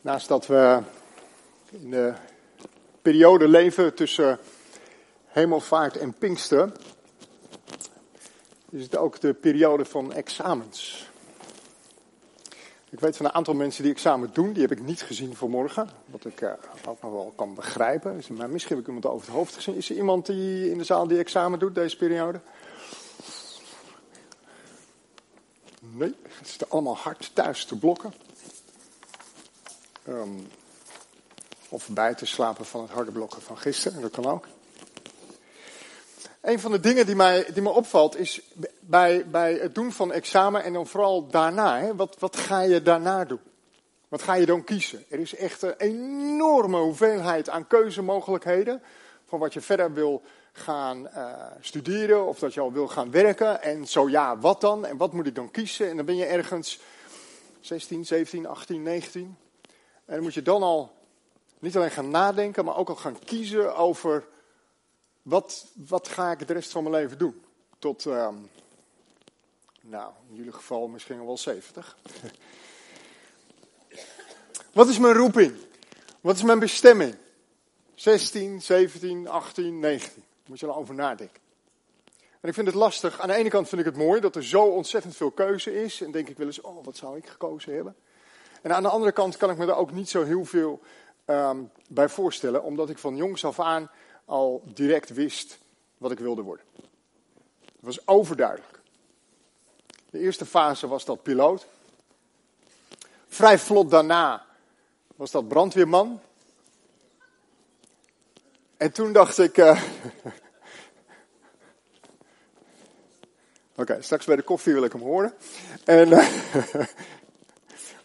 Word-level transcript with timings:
Naast 0.00 0.28
dat 0.28 0.46
we 0.46 0.82
in 1.70 1.90
de 1.90 2.14
periode 3.02 3.48
leven 3.48 3.94
tussen 3.94 4.38
hemelvaart 5.26 5.96
en 5.96 6.12
Pinkster, 6.12 6.72
is 8.70 8.82
het 8.82 8.96
ook 8.96 9.20
de 9.20 9.34
periode 9.34 9.84
van 9.84 10.12
examens. 10.12 11.08
Ik 12.90 13.00
weet 13.00 13.16
van 13.16 13.26
een 13.26 13.32
aantal 13.32 13.54
mensen 13.54 13.82
die 13.82 13.92
examen 13.92 14.30
doen, 14.32 14.52
die 14.52 14.62
heb 14.62 14.72
ik 14.72 14.82
niet 14.82 15.02
gezien 15.02 15.36
vanmorgen. 15.36 15.90
Wat 16.06 16.24
ik 16.24 16.56
ook 16.86 17.02
nog 17.02 17.12
wel 17.12 17.32
kan 17.36 17.54
begrijpen. 17.54 18.22
Maar 18.28 18.50
misschien 18.50 18.76
heb 18.76 18.86
ik 18.86 18.94
iemand 18.94 19.14
over 19.14 19.26
het 19.26 19.36
hoofd 19.36 19.54
gezien. 19.54 19.74
Is 19.74 19.90
er 19.90 19.96
iemand 19.96 20.26
die 20.26 20.70
in 20.70 20.78
de 20.78 20.84
zaal 20.84 21.06
die 21.06 21.18
examen 21.18 21.58
doet 21.58 21.74
deze 21.74 21.96
periode? 21.96 22.40
Nee, 25.80 26.14
het 26.28 26.48
zitten 26.48 26.70
allemaal 26.70 26.96
hard 26.96 27.30
thuis 27.34 27.64
te 27.64 27.78
blokken. 27.78 28.12
Um, 30.08 30.46
of 31.68 31.88
bij 31.88 32.14
te 32.14 32.26
slapen 32.26 32.64
van 32.64 32.82
het 32.82 32.90
harde 32.90 33.12
blokken 33.12 33.42
van 33.42 33.58
gisteren, 33.58 34.00
dat 34.00 34.10
kan 34.10 34.26
ook. 34.26 34.46
Een 36.40 36.60
van 36.60 36.72
de 36.72 36.80
dingen 36.80 37.06
die 37.06 37.16
mij, 37.16 37.46
die 37.52 37.62
me 37.62 37.70
opvalt 37.70 38.16
is 38.16 38.40
bij, 38.80 39.26
bij 39.28 39.54
het 39.54 39.74
doen 39.74 39.92
van 39.92 40.12
examen 40.12 40.64
en 40.64 40.72
dan 40.72 40.86
vooral 40.86 41.26
daarna. 41.26 41.78
Hè, 41.78 41.96
wat, 41.96 42.16
wat 42.18 42.36
ga 42.36 42.60
je 42.60 42.82
daarna 42.82 43.24
doen? 43.24 43.40
Wat 44.08 44.22
ga 44.22 44.34
je 44.34 44.46
dan 44.46 44.64
kiezen? 44.64 45.04
Er 45.08 45.18
is 45.18 45.34
echt 45.34 45.62
een 45.62 45.74
enorme 45.76 46.78
hoeveelheid 46.78 47.48
aan 47.48 47.66
keuzemogelijkheden. 47.66 48.82
Van 49.24 49.38
wat 49.38 49.52
je 49.52 49.60
verder 49.60 49.92
wil 49.92 50.22
gaan 50.52 51.08
uh, 51.14 51.32
studeren 51.60 52.26
of 52.26 52.38
dat 52.38 52.54
je 52.54 52.60
al 52.60 52.72
wil 52.72 52.88
gaan 52.88 53.10
werken. 53.10 53.62
En 53.62 53.86
zo 53.86 54.08
ja, 54.08 54.38
wat 54.38 54.60
dan? 54.60 54.86
En 54.86 54.96
wat 54.96 55.12
moet 55.12 55.26
ik 55.26 55.34
dan 55.34 55.50
kiezen? 55.50 55.88
En 55.88 55.96
dan 55.96 56.04
ben 56.04 56.16
je 56.16 56.24
ergens 56.24 56.80
16, 57.60 58.06
17, 58.06 58.46
18, 58.46 58.82
19. 58.82 59.36
En 60.08 60.14
dan 60.14 60.22
moet 60.22 60.34
je 60.34 60.42
dan 60.42 60.62
al 60.62 60.92
niet 61.58 61.76
alleen 61.76 61.90
gaan 61.90 62.10
nadenken, 62.10 62.64
maar 62.64 62.76
ook 62.76 62.88
al 62.88 62.96
gaan 62.96 63.18
kiezen 63.18 63.76
over 63.76 64.24
wat, 65.22 65.66
wat 65.74 66.08
ga 66.08 66.30
ik 66.30 66.46
de 66.46 66.52
rest 66.52 66.70
van 66.70 66.82
mijn 66.82 66.94
leven 66.94 67.18
doen. 67.18 67.42
Tot, 67.78 68.04
uh, 68.04 68.28
nou, 69.80 70.12
in 70.28 70.36
jullie 70.36 70.52
geval 70.52 70.88
misschien 70.88 71.20
al 71.20 71.26
wel 71.26 71.38
70. 71.38 71.96
wat 74.72 74.88
is 74.88 74.98
mijn 74.98 75.14
roeping? 75.14 75.54
Wat 76.20 76.36
is 76.36 76.42
mijn 76.42 76.58
bestemming? 76.58 77.14
16, 77.94 78.62
17, 78.62 79.28
18, 79.28 79.78
19. 79.78 80.24
Moet 80.46 80.60
je 80.60 80.66
er 80.66 80.76
over 80.76 80.94
nadenken. 80.94 81.40
En 82.40 82.48
ik 82.48 82.54
vind 82.54 82.66
het 82.66 82.76
lastig. 82.76 83.20
Aan 83.20 83.28
de 83.28 83.34
ene 83.34 83.48
kant 83.48 83.68
vind 83.68 83.80
ik 83.80 83.86
het 83.86 83.96
mooi 83.96 84.20
dat 84.20 84.36
er 84.36 84.44
zo 84.44 84.62
ontzettend 84.62 85.16
veel 85.16 85.30
keuze 85.30 85.82
is. 85.82 86.00
En 86.00 86.10
denk 86.10 86.28
ik 86.28 86.36
wel 86.36 86.46
eens, 86.46 86.60
oh, 86.60 86.84
wat 86.84 86.96
zou 86.96 87.16
ik 87.16 87.26
gekozen 87.26 87.74
hebben? 87.74 87.96
En 88.68 88.74
aan 88.74 88.82
de 88.82 88.88
andere 88.88 89.12
kant 89.12 89.36
kan 89.36 89.50
ik 89.50 89.56
me 89.56 89.66
daar 89.66 89.76
ook 89.76 89.92
niet 89.92 90.08
zo 90.08 90.24
heel 90.24 90.44
veel 90.44 90.80
um, 91.26 91.70
bij 91.88 92.08
voorstellen, 92.08 92.62
omdat 92.62 92.90
ik 92.90 92.98
van 92.98 93.16
jongs 93.16 93.44
af 93.44 93.60
aan 93.60 93.90
al 94.24 94.62
direct 94.74 95.10
wist 95.10 95.58
wat 95.98 96.10
ik 96.10 96.18
wilde 96.18 96.42
worden. 96.42 96.64
Het 97.64 97.84
was 97.84 98.06
overduidelijk. 98.06 98.80
De 100.10 100.18
eerste 100.18 100.46
fase 100.46 100.88
was 100.88 101.04
dat 101.04 101.22
piloot. 101.22 101.66
Vrij 103.28 103.58
vlot 103.58 103.90
daarna 103.90 104.46
was 105.16 105.30
dat 105.30 105.48
brandweerman. 105.48 106.20
En 108.76 108.92
toen 108.92 109.12
dacht 109.12 109.38
ik. 109.38 109.56
Uh... 109.56 109.82
Oké, 113.76 114.02
straks 114.02 114.24
bij 114.24 114.36
de 114.36 114.42
koffie 114.42 114.72
wil 114.72 114.84
ik 114.84 114.92
hem 114.92 115.02
horen. 115.02 115.34
En, 115.84 116.08
uh... 116.08 116.28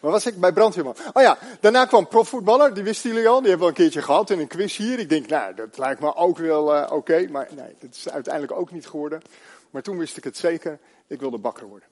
Maar 0.04 0.12
was 0.12 0.26
ik 0.26 0.40
bij 0.40 0.52
brandweerman? 0.52 0.96
Oh 1.12 1.22
ja, 1.22 1.38
daarna 1.60 1.84
kwam 1.84 2.08
profvoetballer, 2.08 2.74
die 2.74 2.82
wisten 2.82 3.10
jullie 3.10 3.28
al. 3.28 3.40
Die 3.40 3.48
hebben 3.48 3.66
we 3.66 3.72
een 3.72 3.78
keertje 3.78 4.02
gehad 4.02 4.30
in 4.30 4.38
een 4.38 4.46
quiz 4.46 4.76
hier. 4.76 4.98
Ik 4.98 5.08
denk, 5.08 5.26
nou, 5.26 5.54
dat 5.54 5.78
lijkt 5.78 6.00
me 6.00 6.14
ook 6.14 6.38
wel 6.38 6.76
uh, 6.76 6.90
oké. 6.92 7.26
maar 7.30 7.48
nee, 7.54 7.74
dat 7.78 7.94
is 7.94 8.08
uiteindelijk 8.08 8.52
ook 8.52 8.70
niet 8.70 8.86
geworden. 8.86 9.22
Maar 9.70 9.82
toen 9.82 9.98
wist 9.98 10.16
ik 10.16 10.24
het 10.24 10.36
zeker, 10.36 10.78
ik 11.06 11.20
wilde 11.20 11.38
bakker 11.38 11.66
worden. 11.66 11.88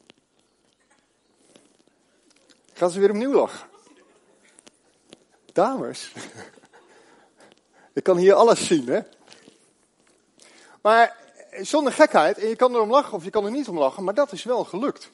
Gaan 2.72 2.91
ze 2.91 3.00
weer 3.00 3.10
opnieuw 3.10 3.32
lachen? 3.32 3.69
Dames, 5.53 6.12
ik 7.92 8.03
kan 8.03 8.16
hier 8.16 8.34
alles 8.34 8.66
zien, 8.66 8.88
hè? 8.88 9.00
Maar 10.82 11.16
zonder 11.60 11.92
gekheid, 11.92 12.38
en 12.38 12.48
je 12.48 12.56
kan 12.56 12.75
erom 12.75 12.91
lachen 12.91 13.12
of 13.12 13.25
je 13.25 13.31
kan 13.31 13.44
er 13.44 13.50
niet 13.50 13.69
om 13.69 13.78
lachen, 13.78 14.04
maar 14.04 14.14
dat 14.14 14.32
is 14.32 14.44
wel 14.44 14.64
gelukt. 14.64 15.10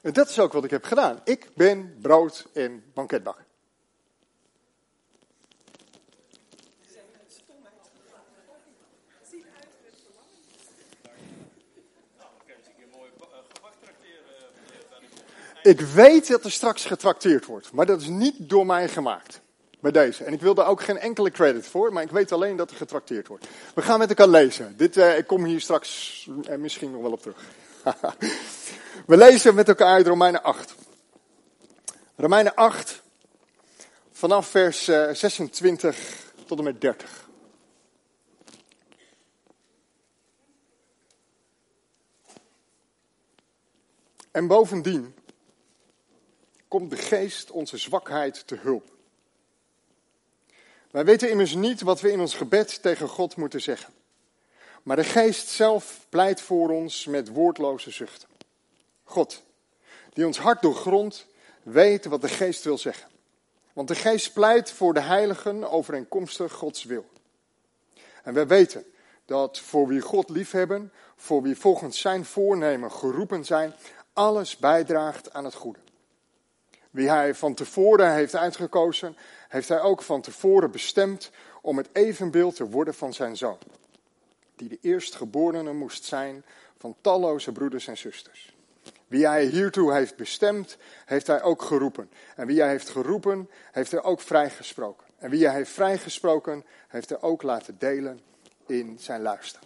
En 0.00 0.12
dat 0.12 0.28
is 0.28 0.38
ook 0.38 0.52
wat 0.52 0.64
ik 0.64 0.70
heb 0.70 0.84
gedaan. 0.84 1.20
Ik 1.24 1.48
ben 1.54 1.96
brood- 2.00 2.46
en 2.52 2.84
banketbakker. 2.94 3.44
Ik 15.62 15.80
weet 15.80 16.28
dat 16.28 16.44
er 16.44 16.50
straks 16.50 16.84
getrakteerd 16.84 17.46
wordt, 17.46 17.72
maar 17.72 17.86
dat 17.86 18.00
is 18.00 18.06
niet 18.06 18.34
door 18.38 18.66
mij 18.66 18.88
gemaakt. 18.88 19.40
Bij 19.80 19.90
deze. 19.90 20.24
En 20.24 20.32
ik 20.32 20.40
wil 20.40 20.54
daar 20.54 20.66
ook 20.66 20.82
geen 20.82 20.98
enkele 20.98 21.30
credit 21.30 21.66
voor, 21.66 21.92
maar 21.92 22.02
ik 22.02 22.10
weet 22.10 22.32
alleen 22.32 22.56
dat 22.56 22.70
er 22.70 22.76
getrakteerd 22.76 23.28
wordt. 23.28 23.46
We 23.74 23.82
gaan 23.82 23.98
met 23.98 24.08
elkaar 24.08 24.28
lezen. 24.28 24.76
Dit, 24.76 24.96
uh, 24.96 25.18
ik 25.18 25.26
kom 25.26 25.44
hier 25.44 25.60
straks 25.60 26.28
uh, 26.48 26.56
misschien 26.56 26.90
nog 26.90 27.02
wel 27.02 27.12
op 27.12 27.22
terug. 27.22 27.36
We 29.10 29.16
lezen 29.16 29.54
met 29.54 29.68
elkaar 29.68 29.92
uit 29.92 30.06
Romeinen 30.06 30.42
8. 30.42 30.74
Romeinen 32.16 32.54
8, 32.54 33.02
vanaf 34.10 34.48
vers 34.48 34.84
26 34.84 35.96
eh, 35.96 36.44
tot 36.46 36.58
en 36.58 36.64
met 36.64 36.80
30. 36.80 37.28
En 44.30 44.46
bovendien 44.46 45.14
komt 46.68 46.90
de 46.90 46.96
geest 46.96 47.50
onze 47.50 47.76
zwakheid 47.76 48.46
te 48.46 48.56
hulp. 48.56 48.90
Wij 50.90 51.04
weten 51.04 51.30
immers 51.30 51.54
niet 51.54 51.80
wat 51.80 52.00
we 52.00 52.12
in 52.12 52.20
ons 52.20 52.34
gebed 52.34 52.82
tegen 52.82 53.08
God 53.08 53.36
moeten 53.36 53.60
zeggen. 53.60 53.94
Maar 54.82 54.96
de 54.96 55.04
geest 55.04 55.48
zelf 55.48 56.06
pleit 56.08 56.40
voor 56.40 56.70
ons 56.70 57.06
met 57.06 57.28
woordloze 57.28 57.90
zuchten. 57.90 58.29
God, 59.10 59.42
die 60.12 60.26
ons 60.26 60.38
hart 60.38 60.62
doorgrondt, 60.62 61.26
weet 61.62 62.04
wat 62.04 62.20
de 62.20 62.28
geest 62.28 62.64
wil 62.64 62.78
zeggen. 62.78 63.10
Want 63.72 63.88
de 63.88 63.94
geest 63.94 64.32
pleit 64.32 64.70
voor 64.70 64.94
de 64.94 65.00
heiligen 65.00 65.70
overeenkomstig 65.70 66.52
Gods 66.52 66.84
wil. 66.84 67.04
En 68.22 68.34
wij 68.34 68.46
weten 68.46 68.84
dat 69.24 69.58
voor 69.58 69.86
wie 69.86 70.00
God 70.00 70.28
liefhebben, 70.28 70.92
voor 71.16 71.42
wie 71.42 71.56
volgens 71.56 72.00
zijn 72.00 72.24
voornemen 72.24 72.92
geroepen 72.92 73.44
zijn, 73.44 73.74
alles 74.12 74.56
bijdraagt 74.56 75.32
aan 75.32 75.44
het 75.44 75.54
goede. 75.54 75.78
Wie 76.90 77.08
hij 77.08 77.34
van 77.34 77.54
tevoren 77.54 78.14
heeft 78.14 78.36
uitgekozen, 78.36 79.16
heeft 79.48 79.68
hij 79.68 79.80
ook 79.80 80.02
van 80.02 80.20
tevoren 80.20 80.70
bestemd 80.70 81.30
om 81.62 81.76
het 81.76 81.88
evenbeeld 81.92 82.56
te 82.56 82.68
worden 82.68 82.94
van 82.94 83.12
zijn 83.12 83.36
zoon. 83.36 83.58
Die 84.56 84.68
de 84.68 84.78
eerstgeborene 84.80 85.72
moest 85.72 86.04
zijn 86.04 86.44
van 86.78 86.96
talloze 87.00 87.52
broeders 87.52 87.86
en 87.86 87.98
zusters. 87.98 88.58
Wie 89.10 89.26
hij 89.26 89.44
hiertoe 89.44 89.92
heeft 89.92 90.16
bestemd, 90.16 90.76
heeft 91.04 91.26
hij 91.26 91.42
ook 91.42 91.62
geroepen. 91.62 92.10
En 92.36 92.46
wie 92.46 92.60
hij 92.60 92.68
heeft 92.68 92.88
geroepen, 92.88 93.50
heeft 93.72 93.90
hij 93.90 94.02
ook 94.02 94.20
vrijgesproken. 94.20 95.06
En 95.18 95.30
wie 95.30 95.46
hij 95.46 95.54
heeft 95.54 95.70
vrijgesproken, 95.70 96.64
heeft 96.88 97.08
hij 97.08 97.20
ook 97.20 97.42
laten 97.42 97.76
delen 97.78 98.20
in 98.66 98.96
zijn 99.00 99.22
luister. 99.22 99.60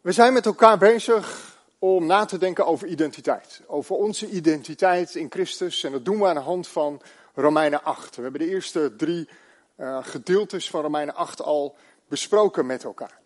We 0.00 0.12
zijn 0.12 0.32
met 0.32 0.46
elkaar 0.46 0.78
bezig 0.78 1.56
om 1.78 2.06
na 2.06 2.24
te 2.24 2.38
denken 2.38 2.66
over 2.66 2.86
identiteit. 2.86 3.60
Over 3.66 3.96
onze 3.96 4.28
identiteit 4.28 5.14
in 5.14 5.30
Christus. 5.30 5.84
En 5.84 5.92
dat 5.92 6.04
doen 6.04 6.18
we 6.18 6.26
aan 6.26 6.34
de 6.34 6.40
hand 6.40 6.68
van 6.68 7.02
Romeinen 7.34 7.84
8. 7.84 8.16
We 8.16 8.22
hebben 8.22 8.40
de 8.40 8.48
eerste 8.48 8.96
drie 8.96 9.28
uh, 9.76 9.98
gedeeltes 10.04 10.70
van 10.70 10.82
Romeinen 10.82 11.14
8 11.14 11.42
al 11.42 11.76
besproken 12.08 12.66
met 12.66 12.84
elkaar. 12.84 13.22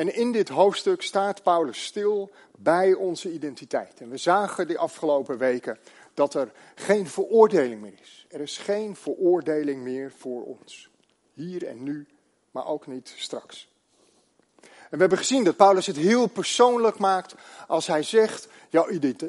En 0.00 0.14
in 0.14 0.32
dit 0.32 0.48
hoofdstuk 0.48 1.02
staat 1.02 1.42
Paulus 1.42 1.84
stil 1.84 2.30
bij 2.58 2.94
onze 2.94 3.32
identiteit. 3.32 4.00
En 4.00 4.10
we 4.10 4.16
zagen 4.16 4.68
de 4.68 4.78
afgelopen 4.78 5.38
weken 5.38 5.78
dat 6.14 6.34
er 6.34 6.52
geen 6.74 7.06
veroordeling 7.06 7.80
meer 7.80 7.98
is. 8.02 8.26
Er 8.28 8.40
is 8.40 8.58
geen 8.58 8.96
veroordeling 8.96 9.82
meer 9.82 10.12
voor 10.16 10.44
ons. 10.44 10.90
Hier 11.32 11.66
en 11.66 11.82
nu, 11.82 12.06
maar 12.50 12.66
ook 12.66 12.86
niet 12.86 13.14
straks. 13.16 13.68
En 14.60 14.68
we 14.90 14.96
hebben 14.96 15.18
gezien 15.18 15.44
dat 15.44 15.56
Paulus 15.56 15.86
het 15.86 15.96
heel 15.96 16.26
persoonlijk 16.26 16.98
maakt 16.98 17.34
als 17.66 17.86
hij 17.86 18.02
zegt: 18.02 18.48
jouw 18.68 18.88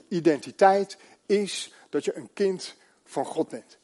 identiteit 0.09 0.97
is 1.25 1.73
dat 1.89 2.05
je 2.05 2.15
een 2.15 2.29
kind 2.33 2.75
van 3.05 3.25
God 3.25 3.49
bent. 3.49 3.77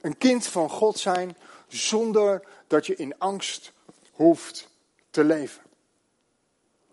Een 0.00 0.18
kind 0.18 0.46
van 0.46 0.70
God 0.70 0.98
zijn 0.98 1.36
zonder 1.68 2.42
dat 2.66 2.86
je 2.86 2.96
in 2.96 3.18
angst 3.18 3.72
hoeft 4.12 4.68
te 5.10 5.24
leven. 5.24 5.68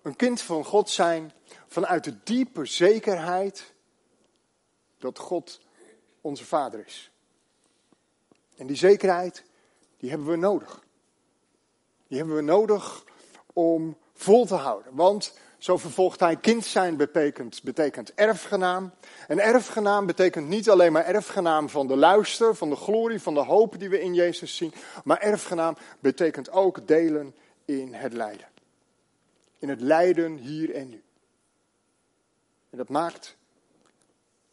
Een 0.08 0.16
kind 0.16 0.42
van 0.42 0.64
God 0.64 0.90
zijn 0.90 1.32
vanuit 1.68 2.04
de 2.04 2.14
diepe 2.24 2.66
zekerheid 2.66 3.74
dat 4.98 5.20
God 5.20 5.60
onze 6.22 6.46
Vader 6.46 6.86
is. 6.86 7.12
En 8.58 8.68
die 8.68 8.76
zekerheid, 8.76 9.44
die 9.98 10.10
hebben 10.10 10.28
we 10.28 10.36
nodig. 10.36 10.84
Die 12.08 12.18
hebben 12.18 12.36
we 12.36 12.42
nodig 12.42 13.04
om 13.54 13.98
vol 14.14 14.46
te 14.46 14.56
houden. 14.56 14.96
Want, 14.96 15.34
zo 15.58 15.78
vervolgt 15.78 16.20
hij, 16.20 16.36
kind 16.36 16.66
zijn 16.66 16.98
betekent, 16.98 17.64
betekent 17.64 18.14
erfgenaam. 18.14 18.92
En 19.28 19.40
erfgenaam 19.40 20.06
betekent 20.06 20.48
niet 20.48 20.70
alleen 20.70 20.92
maar 20.92 21.06
erfgenaam 21.06 21.70
van 21.70 21.88
de 21.88 21.96
luister, 21.96 22.56
van 22.56 22.70
de 22.70 22.76
glorie, 22.76 23.22
van 23.22 23.34
de 23.34 23.44
hoop 23.44 23.80
die 23.80 23.90
we 23.90 24.02
in 24.02 24.14
Jezus 24.14 24.56
zien. 24.56 24.74
Maar 25.04 25.20
erfgenaam 25.20 25.78
betekent 26.00 26.52
ook 26.52 26.88
delen 26.88 27.36
in 27.66 27.94
het 27.94 28.14
lijden. 28.14 28.56
In 29.60 29.70
het 29.70 29.82
lijden 29.82 30.36
hier 30.36 30.74
en 30.74 30.90
nu. 30.90 31.04
En 32.70 32.78
dat 32.78 32.90
maakt 32.90 33.38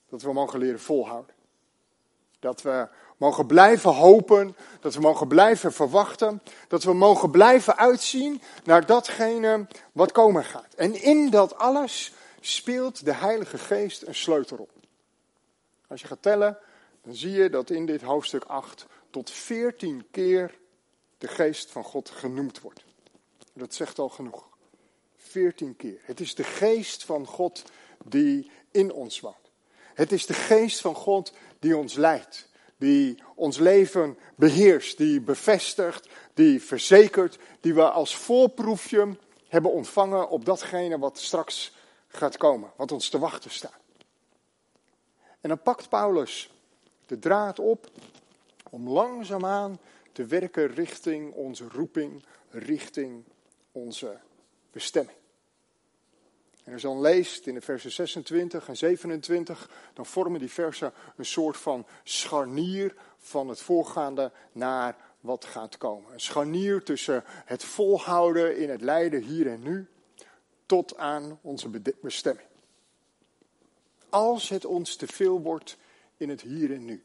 dat 0.08 0.22
we 0.22 0.32
mogen 0.32 0.58
leren 0.58 0.80
volhouden. 0.80 1.34
Dat 2.38 2.62
we 2.62 2.88
mogen 3.16 3.46
blijven 3.46 3.94
hopen, 3.94 4.56
dat 4.80 4.94
we 4.94 5.00
mogen 5.00 5.28
blijven 5.28 5.72
verwachten, 5.72 6.42
dat 6.68 6.82
we 6.82 6.92
mogen 6.92 7.30
blijven 7.30 7.76
uitzien 7.76 8.42
naar 8.64 8.86
datgene 8.86 9.66
wat 9.92 10.12
komen 10.12 10.44
gaat. 10.44 10.74
En 10.74 11.02
in 11.02 11.30
dat 11.30 11.56
alles 11.56 12.12
speelt 12.40 13.04
de 13.04 13.14
Heilige 13.14 13.58
Geest 13.58 14.02
een 14.02 14.14
sleutelrol. 14.14 14.68
Als 15.86 16.00
je 16.00 16.06
gaat 16.06 16.22
tellen, 16.22 16.58
dan 17.02 17.14
zie 17.14 17.30
je 17.30 17.50
dat 17.50 17.70
in 17.70 17.86
dit 17.86 18.02
hoofdstuk 18.02 18.44
8 18.44 18.86
tot 19.10 19.30
14 19.30 20.06
keer 20.10 20.58
de 21.18 21.28
Geest 21.28 21.70
van 21.70 21.84
God 21.84 22.10
genoemd 22.10 22.60
wordt. 22.60 22.84
Dat 23.52 23.74
zegt 23.74 23.98
al 23.98 24.08
genoeg. 24.08 24.53
14 25.34 25.76
keer. 25.76 26.00
Het 26.02 26.20
is 26.20 26.34
de 26.34 26.44
Geest 26.44 27.04
van 27.04 27.26
God 27.26 27.64
die 28.04 28.50
in 28.70 28.92
ons 28.92 29.20
woont. 29.20 29.50
Het 29.94 30.12
is 30.12 30.26
de 30.26 30.34
Geest 30.34 30.80
van 30.80 30.94
God 30.94 31.32
die 31.58 31.76
ons 31.76 31.94
leidt 31.94 32.48
die 32.84 33.22
ons 33.34 33.58
leven 33.58 34.18
beheerst, 34.36 34.98
die 34.98 35.20
bevestigt, 35.20 36.08
die 36.34 36.62
verzekert, 36.62 37.38
die 37.60 37.74
we 37.74 37.90
als 37.90 38.16
voorproefje 38.16 39.16
hebben 39.48 39.72
ontvangen 39.72 40.28
op 40.28 40.44
datgene 40.44 40.98
wat 40.98 41.18
straks 41.18 41.72
gaat 42.08 42.36
komen, 42.36 42.70
wat 42.76 42.92
ons 42.92 43.08
te 43.08 43.18
wachten 43.18 43.50
staat. 43.50 43.82
En 45.40 45.48
dan 45.48 45.62
pakt 45.62 45.88
Paulus 45.88 46.50
de 47.06 47.18
draad 47.18 47.58
op 47.58 47.90
om 48.70 48.88
langzaamaan 48.88 49.78
te 50.12 50.24
werken 50.24 50.74
richting 50.74 51.32
onze 51.32 51.68
roeping, 51.68 52.22
richting 52.50 53.24
onze 53.72 54.18
bestemming. 54.70 55.23
En 56.64 56.72
als 56.72 56.82
je 56.82 56.88
dan 56.88 57.00
leest 57.00 57.46
in 57.46 57.54
de 57.54 57.60
versen 57.60 57.92
26 57.92 58.68
en 58.68 58.76
27, 58.76 59.70
dan 59.92 60.06
vormen 60.06 60.40
die 60.40 60.50
versen 60.50 60.92
een 61.16 61.24
soort 61.24 61.56
van 61.56 61.86
scharnier 62.04 62.94
van 63.18 63.48
het 63.48 63.60
voorgaande 63.60 64.32
naar 64.52 64.96
wat 65.20 65.44
gaat 65.44 65.78
komen. 65.78 66.12
Een 66.12 66.20
scharnier 66.20 66.82
tussen 66.82 67.22
het 67.26 67.64
volhouden 67.64 68.56
in 68.56 68.70
het 68.70 68.80
lijden 68.80 69.22
hier 69.22 69.46
en 69.46 69.62
nu 69.62 69.88
tot 70.66 70.96
aan 70.96 71.38
onze 71.42 71.68
bestemming. 72.00 72.48
Als 74.08 74.48
het 74.48 74.64
ons 74.64 74.96
te 74.96 75.06
veel 75.06 75.40
wordt 75.40 75.76
in 76.16 76.28
het 76.28 76.40
hier 76.40 76.72
en 76.72 76.84
nu, 76.84 77.04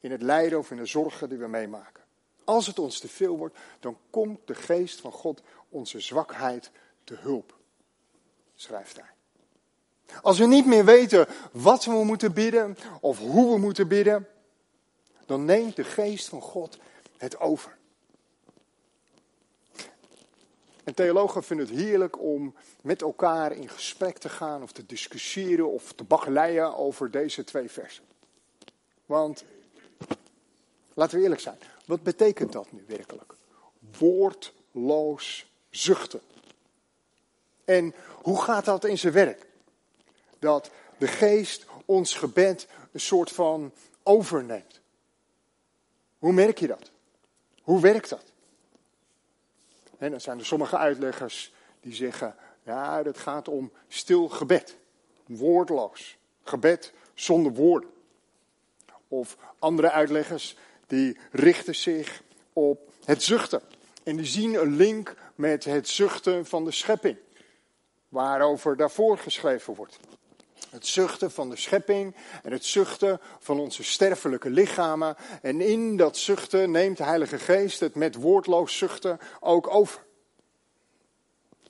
in 0.00 0.10
het 0.10 0.22
lijden 0.22 0.58
of 0.58 0.70
in 0.70 0.76
de 0.76 0.86
zorgen 0.86 1.28
die 1.28 1.38
we 1.38 1.48
meemaken. 1.48 2.04
Als 2.44 2.66
het 2.66 2.78
ons 2.78 2.98
te 2.98 3.08
veel 3.08 3.36
wordt, 3.36 3.58
dan 3.80 3.98
komt 4.10 4.46
de 4.46 4.54
geest 4.54 5.00
van 5.00 5.12
God 5.12 5.42
onze 5.68 6.00
zwakheid 6.00 6.70
te 7.04 7.14
hulp 7.14 7.58
schrijft 8.60 8.96
hij. 8.96 9.08
Als 10.22 10.38
we 10.38 10.46
niet 10.46 10.66
meer 10.66 10.84
weten 10.84 11.26
wat 11.52 11.84
we 11.84 12.04
moeten 12.04 12.32
bidden 12.32 12.76
of 13.00 13.18
hoe 13.18 13.52
we 13.52 13.58
moeten 13.58 13.88
bidden, 13.88 14.28
dan 15.26 15.44
neemt 15.44 15.76
de 15.76 15.84
geest 15.84 16.28
van 16.28 16.40
God 16.40 16.78
het 17.16 17.40
over. 17.40 17.78
En 20.84 20.94
theologen 20.94 21.42
vinden 21.42 21.66
het 21.66 21.76
heerlijk 21.76 22.20
om 22.20 22.54
met 22.82 23.02
elkaar 23.02 23.52
in 23.52 23.68
gesprek 23.68 24.18
te 24.18 24.28
gaan 24.28 24.62
of 24.62 24.72
te 24.72 24.86
discussiëren 24.86 25.70
of 25.70 25.92
te 25.92 26.04
bagleien 26.04 26.76
over 26.76 27.10
deze 27.10 27.44
twee 27.44 27.70
versen. 27.70 28.04
Want, 29.06 29.44
laten 30.94 31.16
we 31.16 31.22
eerlijk 31.22 31.40
zijn, 31.40 31.58
wat 31.86 32.02
betekent 32.02 32.52
dat 32.52 32.72
nu 32.72 32.84
werkelijk? 32.86 33.34
Woordloos 33.98 35.46
zuchten. 35.70 36.20
En 37.70 37.94
hoe 38.22 38.42
gaat 38.42 38.64
dat 38.64 38.84
in 38.84 38.98
zijn 38.98 39.12
werk? 39.12 39.46
Dat 40.38 40.70
de 40.98 41.06
geest 41.06 41.66
ons 41.84 42.14
gebed 42.14 42.66
een 42.92 43.00
soort 43.00 43.30
van 43.30 43.72
overneemt. 44.02 44.80
Hoe 46.18 46.32
merk 46.32 46.58
je 46.58 46.66
dat? 46.66 46.90
Hoe 47.62 47.80
werkt 47.80 48.08
dat? 48.08 48.24
En 49.98 50.10
dan 50.10 50.20
zijn 50.20 50.38
er 50.38 50.46
sommige 50.46 50.76
uitleggers 50.76 51.52
die 51.80 51.94
zeggen, 51.94 52.34
ja, 52.62 53.02
dat 53.02 53.18
gaat 53.18 53.48
om 53.48 53.72
stil 53.88 54.28
gebed. 54.28 54.76
Woordloos. 55.26 56.16
Gebed 56.42 56.92
zonder 57.14 57.52
woorden. 57.52 57.90
Of 59.08 59.36
andere 59.58 59.90
uitleggers 59.90 60.56
die 60.86 61.18
richten 61.32 61.74
zich 61.74 62.22
op 62.52 62.92
het 63.04 63.22
zuchten. 63.22 63.60
En 64.02 64.16
die 64.16 64.26
zien 64.26 64.54
een 64.54 64.76
link 64.76 65.14
met 65.34 65.64
het 65.64 65.88
zuchten 65.88 66.46
van 66.46 66.64
de 66.64 66.70
schepping 66.70 67.16
waarover 68.10 68.76
daarvoor 68.76 69.18
geschreven 69.18 69.74
wordt. 69.74 69.98
Het 70.70 70.86
zuchten 70.86 71.30
van 71.30 71.50
de 71.50 71.56
schepping 71.56 72.16
en 72.42 72.52
het 72.52 72.64
zuchten 72.64 73.20
van 73.38 73.60
onze 73.60 73.82
sterfelijke 73.82 74.50
lichamen. 74.50 75.16
En 75.42 75.60
in 75.60 75.96
dat 75.96 76.16
zuchten 76.16 76.70
neemt 76.70 76.96
de 76.96 77.04
Heilige 77.04 77.38
Geest 77.38 77.80
het 77.80 77.94
met 77.94 78.14
woordloos 78.14 78.78
zuchten 78.78 79.18
ook 79.40 79.74
over. 79.74 80.04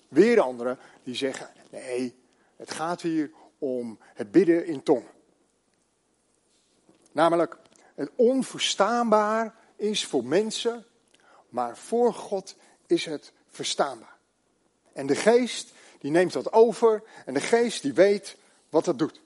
Weer 0.09 0.41
anderen 0.41 0.79
die 1.03 1.15
zeggen, 1.15 1.51
nee, 1.71 2.19
het 2.57 2.71
gaat 2.71 3.03
hier 3.03 3.31
om 3.59 3.99
het 4.03 4.31
bidden 4.31 4.67
in 4.67 4.83
tongen. 4.83 5.11
Namelijk, 7.13 7.57
het 7.95 8.11
onverstaanbaar 8.17 9.55
is 9.77 10.07
voor 10.07 10.25
mensen, 10.25 10.87
maar 11.49 11.77
voor 11.77 12.15
God 12.15 12.57
is 12.87 13.05
het 13.05 13.33
verstaanbaar. 13.49 14.17
En 14.93 15.07
de 15.07 15.17
geest 15.17 15.73
die 16.01 16.11
neemt 16.11 16.33
dat 16.33 16.53
over 16.53 17.03
en 17.27 17.35
de 17.35 17.41
geest 17.41 17.83
die 17.83 17.95
weet 17.95 18.37
wat 18.69 18.85
dat 18.85 18.99
doet. 18.99 19.21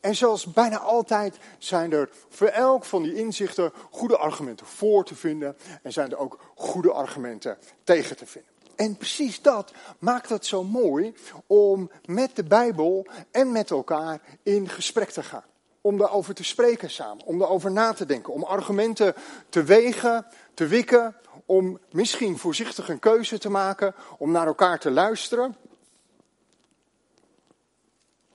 En 0.00 0.16
zoals 0.16 0.52
bijna 0.52 0.78
altijd 0.78 1.36
zijn 1.58 1.92
er 1.92 2.08
voor 2.28 2.46
elk 2.46 2.84
van 2.84 3.02
die 3.02 3.14
inzichten 3.14 3.72
goede 3.90 4.16
argumenten 4.16 4.66
voor 4.66 5.04
te 5.04 5.14
vinden 5.14 5.56
en 5.82 5.92
zijn 5.92 6.10
er 6.10 6.18
ook 6.18 6.38
goede 6.54 6.92
argumenten 6.92 7.58
tegen 7.84 8.16
te 8.16 8.26
vinden. 8.26 8.50
En 8.76 8.96
precies 8.96 9.42
dat 9.42 9.72
maakt 9.98 10.28
het 10.28 10.46
zo 10.46 10.64
mooi 10.64 11.14
om 11.46 11.90
met 12.04 12.36
de 12.36 12.44
Bijbel 12.44 13.06
en 13.30 13.52
met 13.52 13.70
elkaar 13.70 14.20
in 14.42 14.68
gesprek 14.68 15.10
te 15.10 15.22
gaan. 15.22 15.44
Om 15.80 15.98
daarover 15.98 16.34
te 16.34 16.44
spreken 16.44 16.90
samen, 16.90 17.24
om 17.24 17.38
daarover 17.38 17.70
na 17.70 17.92
te 17.92 18.06
denken, 18.06 18.32
om 18.32 18.42
argumenten 18.42 19.14
te 19.48 19.62
wegen, 19.62 20.26
te 20.54 20.66
wikken, 20.66 21.16
om 21.48 21.80
misschien 21.90 22.38
voorzichtig 22.38 22.88
een 22.88 22.98
keuze 22.98 23.38
te 23.38 23.48
maken, 23.48 23.94
om 24.18 24.30
naar 24.30 24.46
elkaar 24.46 24.78
te 24.78 24.90
luisteren 24.90 25.56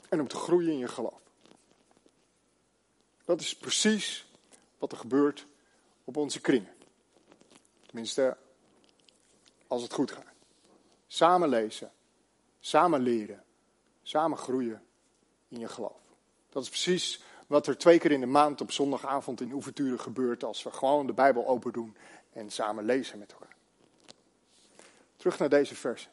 en 0.09 0.19
om 0.19 0.27
te 0.27 0.35
groeien 0.35 0.71
in 0.71 0.77
je 0.77 0.87
geloof. 0.87 1.21
Dat 3.25 3.41
is 3.41 3.55
precies 3.55 4.25
wat 4.77 4.91
er 4.91 4.97
gebeurt 4.97 5.45
op 6.03 6.17
onze 6.17 6.41
kringen. 6.41 6.73
Tenminste, 7.85 8.37
als 9.67 9.81
het 9.81 9.93
goed 9.93 10.11
gaat. 10.11 10.33
Samen 11.07 11.49
lezen, 11.49 11.91
samen 12.59 13.01
leren, 13.01 13.43
samen 14.03 14.37
groeien 14.37 14.83
in 15.47 15.59
je 15.59 15.67
geloof. 15.67 16.01
Dat 16.49 16.63
is 16.63 16.69
precies 16.69 17.21
wat 17.47 17.67
er 17.67 17.77
twee 17.77 17.99
keer 17.99 18.11
in 18.11 18.19
de 18.19 18.25
maand 18.25 18.61
op 18.61 18.71
zondagavond 18.71 19.41
in 19.41 19.53
oefenturen 19.53 19.99
gebeurt 19.99 20.43
als 20.43 20.63
we 20.63 20.71
gewoon 20.71 21.07
de 21.07 21.13
Bijbel 21.13 21.47
open 21.47 21.73
doen 21.73 21.95
en 22.33 22.51
samen 22.51 22.85
lezen 22.85 23.19
met 23.19 23.31
elkaar. 23.31 23.55
Terug 25.15 25.39
naar 25.39 25.49
deze 25.49 25.75
verse. 25.75 26.07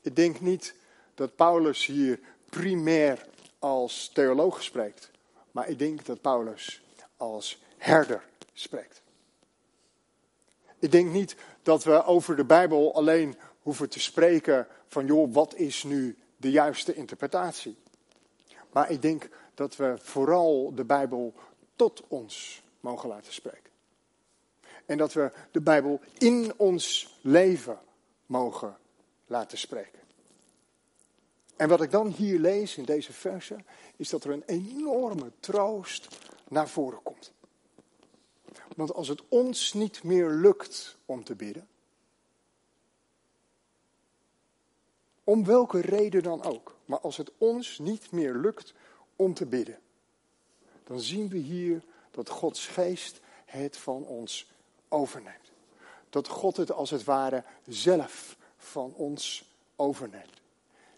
Ik 0.00 0.16
denk 0.16 0.40
niet 0.40 0.74
dat 1.14 1.36
Paulus 1.36 1.86
hier 1.86 2.20
primair 2.50 3.26
als 3.58 4.10
theoloog 4.14 4.62
spreekt, 4.62 5.10
maar 5.50 5.68
ik 5.68 5.78
denk 5.78 6.06
dat 6.06 6.20
Paulus 6.20 6.82
als 7.16 7.62
herder 7.76 8.22
spreekt. 8.52 9.02
Ik 10.78 10.90
denk 10.92 11.12
niet 11.12 11.36
dat 11.62 11.84
we 11.84 12.04
over 12.04 12.36
de 12.36 12.44
Bijbel 12.44 12.94
alleen 12.94 13.36
hoeven 13.62 13.88
te 13.88 14.00
spreken 14.00 14.66
van, 14.88 15.06
joh, 15.06 15.34
wat 15.34 15.54
is 15.54 15.82
nu 15.82 16.16
de 16.36 16.50
juiste 16.50 16.94
interpretatie? 16.94 17.76
Maar 18.72 18.90
ik 18.90 19.02
denk 19.02 19.28
dat 19.58 19.76
we 19.76 19.94
vooral 19.98 20.74
de 20.74 20.84
Bijbel 20.84 21.34
tot 21.76 22.02
ons 22.08 22.62
mogen 22.80 23.08
laten 23.08 23.32
spreken. 23.32 23.70
En 24.86 24.98
dat 24.98 25.12
we 25.12 25.32
de 25.50 25.60
Bijbel 25.60 26.00
in 26.18 26.52
ons 26.56 27.16
leven 27.20 27.78
mogen 28.26 28.76
laten 29.26 29.58
spreken. 29.58 30.00
En 31.56 31.68
wat 31.68 31.82
ik 31.82 31.90
dan 31.90 32.06
hier 32.06 32.38
lees 32.38 32.76
in 32.76 32.84
deze 32.84 33.12
verse, 33.12 33.56
is 33.96 34.08
dat 34.08 34.24
er 34.24 34.30
een 34.30 34.42
enorme 34.46 35.32
troost 35.40 36.08
naar 36.48 36.68
voren 36.68 37.02
komt. 37.02 37.32
Want 38.76 38.94
als 38.94 39.08
het 39.08 39.22
ons 39.28 39.72
niet 39.72 40.02
meer 40.02 40.30
lukt 40.30 40.96
om 41.06 41.24
te 41.24 41.34
bidden, 41.34 41.68
om 45.24 45.44
welke 45.44 45.80
reden 45.80 46.22
dan 46.22 46.42
ook, 46.42 46.76
maar 46.84 47.00
als 47.00 47.16
het 47.16 47.30
ons 47.38 47.78
niet 47.78 48.10
meer 48.10 48.34
lukt 48.34 48.74
om 49.18 49.34
te 49.34 49.46
bidden, 49.46 49.78
dan 50.84 51.00
zien 51.00 51.28
we 51.28 51.36
hier 51.36 51.82
dat 52.10 52.28
Gods 52.28 52.66
geest 52.66 53.20
het 53.44 53.76
van 53.76 54.04
ons 54.04 54.50
overneemt. 54.88 55.52
Dat 56.10 56.28
God 56.28 56.56
het 56.56 56.72
als 56.72 56.90
het 56.90 57.04
ware 57.04 57.44
zelf 57.66 58.36
van 58.56 58.94
ons 58.94 59.44
overneemt. 59.76 60.40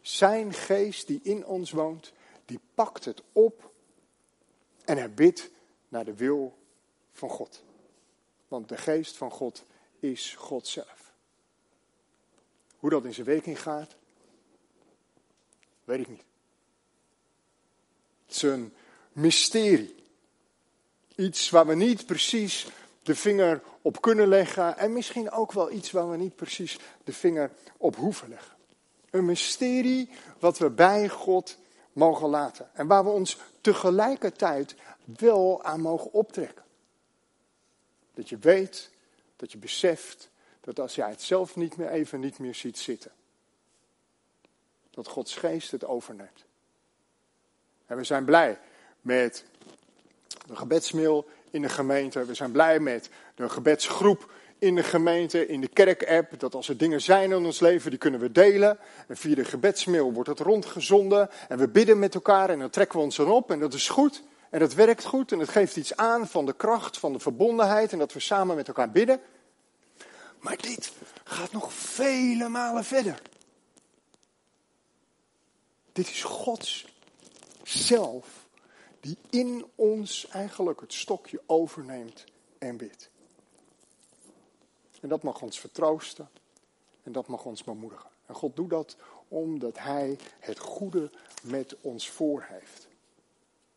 Zijn 0.00 0.52
geest 0.52 1.06
die 1.06 1.20
in 1.22 1.46
ons 1.46 1.70
woont, 1.70 2.12
die 2.44 2.60
pakt 2.74 3.04
het 3.04 3.22
op 3.32 3.72
en 4.84 4.96
hij 4.96 5.14
bidt 5.14 5.50
naar 5.88 6.04
de 6.04 6.14
wil 6.14 6.58
van 7.12 7.28
God. 7.28 7.62
Want 8.48 8.68
de 8.68 8.76
geest 8.76 9.16
van 9.16 9.30
God 9.30 9.64
is 9.98 10.34
God 10.34 10.66
zelf. 10.66 11.12
Hoe 12.76 12.90
dat 12.90 13.04
in 13.04 13.14
zijn 13.14 13.26
werking 13.26 13.62
gaat, 13.62 13.96
weet 15.84 16.00
ik 16.00 16.08
niet. 16.08 16.24
Is 18.30 18.42
een 18.42 18.74
mysterie. 19.12 19.94
Iets 21.16 21.50
waar 21.50 21.66
we 21.66 21.74
niet 21.74 22.06
precies 22.06 22.66
de 23.02 23.14
vinger 23.14 23.62
op 23.82 24.00
kunnen 24.00 24.28
leggen 24.28 24.78
en 24.78 24.92
misschien 24.92 25.30
ook 25.30 25.52
wel 25.52 25.70
iets 25.70 25.90
waar 25.90 26.10
we 26.10 26.16
niet 26.16 26.36
precies 26.36 26.78
de 27.04 27.12
vinger 27.12 27.50
op 27.76 27.96
hoeven 27.96 28.28
leggen. 28.28 28.56
Een 29.10 29.24
mysterie 29.24 30.10
wat 30.38 30.58
we 30.58 30.70
bij 30.70 31.08
God 31.08 31.56
mogen 31.92 32.28
laten 32.28 32.70
en 32.74 32.86
waar 32.86 33.04
we 33.04 33.10
ons 33.10 33.36
tegelijkertijd 33.60 34.74
wel 35.04 35.62
aan 35.62 35.80
mogen 35.80 36.12
optrekken. 36.12 36.64
Dat 38.14 38.28
je 38.28 38.38
weet, 38.38 38.90
dat 39.36 39.52
je 39.52 39.58
beseft, 39.58 40.30
dat 40.60 40.80
als 40.80 40.94
jij 40.94 41.08
het 41.08 41.22
zelf 41.22 41.56
niet 41.56 41.76
meer 41.76 41.88
even 41.88 42.20
niet 42.20 42.38
meer 42.38 42.54
ziet 42.54 42.78
zitten, 42.78 43.12
dat 44.90 45.08
Gods 45.08 45.36
geest 45.36 45.70
het 45.70 45.84
overneemt. 45.84 46.44
En 47.90 47.96
we 47.96 48.04
zijn 48.04 48.24
blij 48.24 48.58
met 49.00 49.44
de 50.46 50.56
gebedsmail 50.56 51.26
in 51.50 51.62
de 51.62 51.68
gemeente. 51.68 52.24
We 52.24 52.34
zijn 52.34 52.50
blij 52.50 52.80
met 52.80 53.10
de 53.34 53.48
gebedsgroep 53.48 54.32
in 54.58 54.74
de 54.74 54.82
gemeente, 54.82 55.46
in 55.46 55.60
de 55.60 55.68
kerk-app. 55.68 56.40
Dat 56.40 56.54
als 56.54 56.68
er 56.68 56.76
dingen 56.76 57.00
zijn 57.00 57.30
in 57.30 57.44
ons 57.44 57.60
leven, 57.60 57.90
die 57.90 57.98
kunnen 57.98 58.20
we 58.20 58.32
delen. 58.32 58.78
En 59.06 59.16
via 59.16 59.34
de 59.34 59.44
gebedsmail 59.44 60.12
wordt 60.12 60.28
het 60.28 60.40
rondgezonden. 60.40 61.30
En 61.48 61.58
we 61.58 61.68
bidden 61.68 61.98
met 61.98 62.14
elkaar 62.14 62.50
en 62.50 62.58
dan 62.58 62.70
trekken 62.70 62.98
we 62.98 63.04
ons 63.04 63.18
erop. 63.18 63.50
En 63.50 63.58
dat 63.58 63.74
is 63.74 63.88
goed. 63.88 64.22
En 64.50 64.58
dat 64.58 64.74
werkt 64.74 65.04
goed. 65.04 65.32
En 65.32 65.38
het 65.38 65.48
geeft 65.48 65.76
iets 65.76 65.96
aan 65.96 66.28
van 66.28 66.46
de 66.46 66.54
kracht, 66.54 66.98
van 66.98 67.12
de 67.12 67.18
verbondenheid. 67.18 67.92
En 67.92 67.98
dat 67.98 68.12
we 68.12 68.20
samen 68.20 68.56
met 68.56 68.68
elkaar 68.68 68.90
bidden. 68.90 69.20
Maar 70.38 70.56
dit 70.56 70.92
gaat 71.24 71.52
nog 71.52 71.72
vele 71.72 72.48
malen 72.48 72.84
verder. 72.84 73.22
Dit 75.92 76.08
is 76.08 76.22
Gods 76.22 76.89
zelf 77.62 78.48
die 79.00 79.16
in 79.30 79.66
ons 79.74 80.28
eigenlijk 80.28 80.80
het 80.80 80.92
stokje 80.92 81.40
overneemt 81.46 82.24
en 82.58 82.76
bidt. 82.76 83.10
En 85.00 85.08
dat 85.08 85.22
mag 85.22 85.42
ons 85.42 85.60
vertroosten 85.60 86.28
en 87.02 87.12
dat 87.12 87.26
mag 87.26 87.44
ons 87.44 87.64
bemoedigen. 87.64 88.10
En 88.26 88.34
God 88.34 88.56
doet 88.56 88.70
dat 88.70 88.96
omdat 89.28 89.78
Hij 89.78 90.18
het 90.38 90.58
goede 90.58 91.10
met 91.42 91.76
ons 91.80 92.10
voor 92.10 92.44
heeft. 92.48 92.88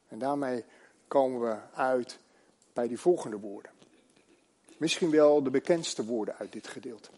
En 0.07 0.19
daarmee 0.19 0.63
komen 1.07 1.41
we 1.41 1.57
uit 1.73 2.19
bij 2.73 2.87
die 2.87 2.99
volgende 2.99 3.39
woorden. 3.39 3.71
Misschien 4.77 5.09
wel 5.09 5.43
de 5.43 5.49
bekendste 5.49 6.05
woorden 6.05 6.37
uit 6.37 6.51
dit 6.51 6.67
gedeelte. 6.67 7.09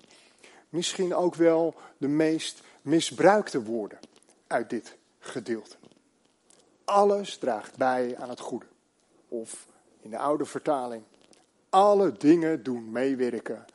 Misschien 0.70 1.16
ook 1.16 1.36
wel 1.36 1.76
de 1.98 2.08
meest 2.08 2.62
misbruikte 2.82 3.64
woorden 3.64 4.00
uit 4.48 4.70
dit 4.70 4.96
gedeelte. 5.20 5.76
Alles 6.86 7.38
draagt 7.38 7.78
bij 7.78 8.18
aan 8.18 8.30
het 8.30 8.40
goede. 8.40 8.66
Of 9.28 9.68
in 10.02 10.10
de 10.10 10.18
oude 10.18 10.46
vertaling, 10.46 11.04
alle 11.70 12.12
dingen 12.12 12.64
doen 12.64 12.92
meewerken 12.92 13.66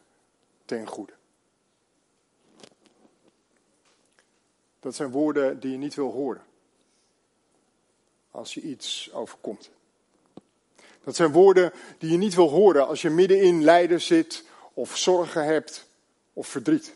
ten 0.65 0.87
goede. 0.87 1.13
Dat 4.81 4.95
zijn 4.95 5.11
woorden 5.11 5.61
die 5.61 5.71
je 5.71 5.77
niet 5.77 5.95
wil 5.95 6.11
horen. 6.11 6.43
Als 8.31 8.55
je 8.55 8.61
iets 8.61 9.13
overkomt. 9.13 9.71
Dat 11.05 11.17
zijn 11.17 11.33
woorden 11.33 11.73
die 11.99 12.11
je 12.11 12.17
niet 12.17 12.35
wil 12.35 12.49
horen 12.49 12.87
als 12.87 13.03
je 13.03 13.11
midden 13.11 13.43
in 13.43 13.65
lijden 13.65 14.01
zit, 14.01 14.45
of 14.75 14.97
zorgen 14.97 15.45
hebt, 15.45 15.89
of 16.33 16.47
verdriet. 16.47 16.95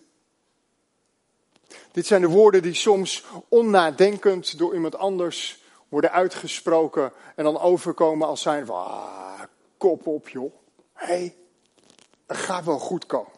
Dit 1.93 2.07
zijn 2.07 2.21
de 2.21 2.29
woorden 2.29 2.63
die 2.63 2.75
soms 2.75 3.25
onnadenkend 3.49 4.59
door 4.59 4.75
iemand 4.75 4.97
anders 4.97 5.64
worden 5.89 6.13
uitgesproken 6.13 7.13
en 7.37 7.45
dan 7.45 7.59
overkomen 7.59 8.27
als 8.27 8.43
zijn 8.43 8.67
van, 8.67 8.77
ah, 8.77 9.43
kop 9.77 10.07
op 10.07 10.29
joh. 10.29 10.55
Hé, 10.93 11.07
hey, 11.07 11.37
het 12.27 12.37
gaat 12.37 12.65
wel 12.65 12.79
goed 12.79 13.07
komen. 13.07 13.33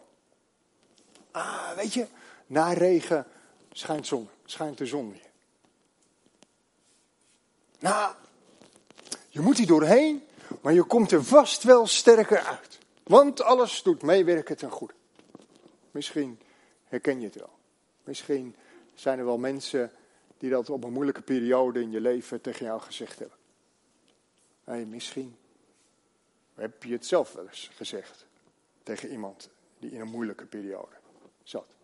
Ah, 1.31 1.71
weet 1.75 1.93
je, 1.93 2.07
na 2.45 2.73
regen 2.73 3.25
schijnt, 3.71 4.07
zon, 4.07 4.29
schijnt 4.45 4.77
de 4.77 4.85
zon 4.85 5.11
weer. 5.11 5.29
Nou, 7.79 8.13
je 9.29 9.39
moet 9.39 9.57
hier 9.57 9.67
doorheen, 9.67 10.23
maar 10.61 10.73
je 10.73 10.83
komt 10.83 11.11
er 11.11 11.23
vast 11.23 11.63
wel 11.63 11.87
sterker 11.87 12.39
uit. 12.39 12.77
Want 13.03 13.41
alles 13.41 13.83
doet 13.83 14.01
meewerken 14.01 14.57
ten 14.57 14.71
goede. 14.71 14.93
Misschien 15.91 16.39
herken 16.85 17.19
je 17.19 17.25
het 17.25 17.35
wel. 17.35 17.57
Misschien 18.03 18.55
zijn 18.93 19.19
er 19.19 19.25
wel 19.25 19.37
mensen 19.37 19.91
die 20.37 20.49
dat 20.49 20.69
op 20.69 20.83
een 20.83 20.93
moeilijke 20.93 21.21
periode 21.21 21.81
in 21.81 21.91
je 21.91 22.01
leven 22.01 22.41
tegen 22.41 22.65
jou 22.65 22.81
gezegd 22.81 23.19
hebben. 23.19 23.37
Hey, 24.63 24.85
misschien 24.85 25.37
heb 26.55 26.83
je 26.83 26.91
het 26.91 27.05
zelf 27.05 27.33
wel 27.33 27.47
eens 27.47 27.69
gezegd 27.73 28.25
tegen 28.83 29.09
iemand 29.09 29.49
die 29.79 29.91
in 29.91 29.99
een 29.99 30.07
moeilijke 30.07 30.45
periode 30.45 30.95
zat. 31.43 31.75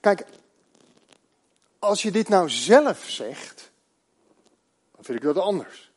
Kijk, 0.00 0.26
als 1.78 2.02
je 2.02 2.10
dit 2.10 2.28
nou 2.28 2.50
zelf 2.50 3.04
zegt, 3.08 3.70
dan 4.94 5.04
vind 5.04 5.18
ik 5.18 5.24
dat 5.24 5.38
anders. 5.38 5.92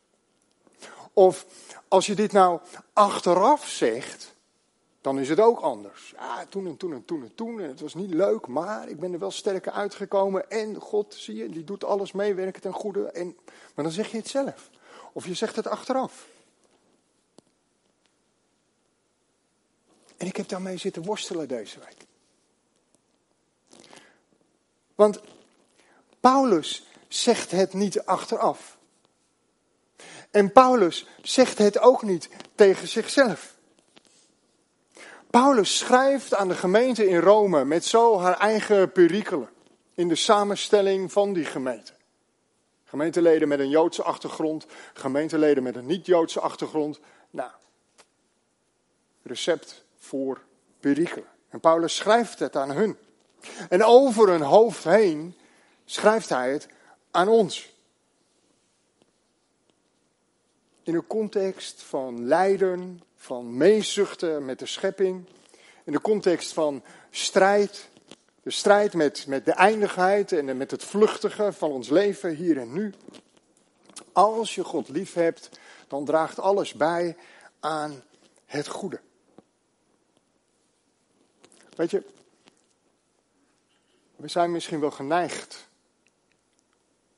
Of 1.12 1.46
als 1.88 2.06
je 2.06 2.14
dit 2.14 2.32
nou 2.32 2.60
achteraf 2.92 3.68
zegt, 3.68 4.34
dan 5.00 5.18
is 5.18 5.28
het 5.28 5.40
ook 5.40 5.60
anders. 5.60 6.12
Ja, 6.16 6.46
toen 6.46 6.66
en 6.66 6.76
toen 6.76 6.92
en 6.92 7.04
toen 7.04 7.22
en 7.22 7.34
toen. 7.34 7.60
En 7.60 7.68
het 7.68 7.80
was 7.80 7.94
niet 7.94 8.14
leuk, 8.14 8.46
maar 8.46 8.88
ik 8.88 9.00
ben 9.00 9.12
er 9.12 9.18
wel 9.18 9.30
sterker 9.30 9.72
uitgekomen. 9.72 10.50
En 10.50 10.74
God, 10.74 11.14
zie 11.14 11.36
je, 11.36 11.48
die 11.48 11.64
doet 11.64 11.84
alles 11.84 12.12
meewerken 12.12 12.62
ten 12.62 12.72
goede. 12.72 13.10
En, 13.10 13.36
maar 13.74 13.84
dan 13.84 13.92
zeg 13.92 14.10
je 14.10 14.16
het 14.16 14.28
zelf. 14.28 14.70
Of 15.12 15.26
je 15.26 15.34
zegt 15.34 15.56
het 15.56 15.66
achteraf. 15.66 16.26
En 20.16 20.26
ik 20.26 20.36
heb 20.36 20.48
daarmee 20.48 20.76
zitten 20.76 21.04
worstelen 21.04 21.48
deze 21.48 21.78
week. 21.78 22.06
Want 24.94 25.20
Paulus 26.20 26.86
zegt 27.08 27.50
het 27.50 27.72
niet 27.72 28.04
achteraf. 28.04 28.78
En 30.30 30.52
Paulus 30.52 31.06
zegt 31.22 31.58
het 31.58 31.78
ook 31.78 32.02
niet 32.02 32.28
tegen 32.54 32.88
zichzelf. 32.88 33.57
Paulus 35.38 35.78
schrijft 35.78 36.34
aan 36.34 36.48
de 36.48 36.54
gemeente 36.54 37.08
in 37.08 37.18
Rome 37.18 37.64
met 37.64 37.84
zo 37.84 38.18
haar 38.18 38.38
eigen 38.38 38.92
perikelen 38.92 39.48
in 39.94 40.08
de 40.08 40.14
samenstelling 40.14 41.12
van 41.12 41.32
die 41.32 41.44
gemeente. 41.44 41.92
Gemeenteleden 42.84 43.48
met 43.48 43.58
een 43.58 43.68
Joodse 43.68 44.02
achtergrond, 44.02 44.66
gemeenteleden 44.94 45.62
met 45.62 45.76
een 45.76 45.86
niet-Joodse 45.86 46.40
achtergrond. 46.40 47.00
Nou, 47.30 47.50
recept 49.22 49.84
voor 49.98 50.40
perikelen. 50.80 51.28
En 51.48 51.60
Paulus 51.60 51.96
schrijft 51.96 52.38
het 52.38 52.56
aan 52.56 52.70
hun. 52.70 52.98
En 53.68 53.84
over 53.84 54.28
hun 54.28 54.42
hoofd 54.42 54.84
heen 54.84 55.34
schrijft 55.84 56.28
hij 56.28 56.52
het 56.52 56.68
aan 57.10 57.28
ons. 57.28 57.74
In 60.82 60.94
een 60.94 61.06
context 61.06 61.82
van 61.82 62.26
lijden, 62.26 63.02
van 63.18 63.56
meezuchten 63.56 64.44
met 64.44 64.58
de 64.58 64.66
schepping. 64.66 65.24
In 65.84 65.92
de 65.92 66.00
context 66.00 66.52
van 66.52 66.82
strijd. 67.10 67.88
De 68.42 68.50
strijd 68.50 68.94
met, 68.94 69.26
met 69.26 69.44
de 69.44 69.52
eindigheid 69.52 70.32
en 70.32 70.56
met 70.56 70.70
het 70.70 70.84
vluchtige 70.84 71.52
van 71.52 71.70
ons 71.70 71.88
leven 71.88 72.34
hier 72.34 72.58
en 72.58 72.72
nu. 72.72 72.94
Als 74.12 74.54
je 74.54 74.64
God 74.64 74.88
lief 74.88 75.14
hebt, 75.14 75.50
dan 75.88 76.04
draagt 76.04 76.38
alles 76.38 76.74
bij 76.74 77.16
aan 77.60 78.02
het 78.44 78.68
goede. 78.68 79.00
Weet 81.76 81.90
je, 81.90 82.02
we 84.16 84.28
zijn 84.28 84.52
misschien 84.52 84.80
wel 84.80 84.90
geneigd 84.90 85.68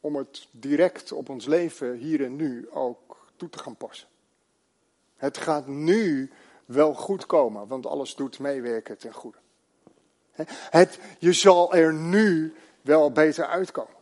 om 0.01 0.17
het 0.17 0.49
direct 0.51 1.13
op 1.13 1.29
ons 1.29 1.47
leven 1.47 1.95
hier 1.95 2.25
en 2.25 2.37
nu 2.37 2.71
ook 2.71 3.27
toe 3.37 3.49
te 3.49 3.59
gaan 3.59 3.77
passen. 3.77 4.10
Het 5.21 5.39
gaat 5.39 5.67
nu 5.67 6.31
wel 6.65 6.95
goed 6.95 7.27
komen, 7.27 7.67
want 7.67 7.87
alles 7.87 8.15
doet 8.15 8.39
meewerken 8.39 8.99
ten 8.99 9.13
goede. 9.13 9.39
Het, 10.71 10.99
je 11.19 11.33
zal 11.33 11.75
er 11.75 11.95
nu 11.95 12.55
wel 12.81 13.13
beter 13.13 13.47
uitkomen. 13.47 13.95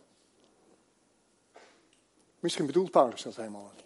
Misschien 2.39 2.65
bedoelt 2.65 2.91
Paulus 2.91 3.21
dat 3.21 3.35
helemaal 3.35 3.71
niet. 3.75 3.85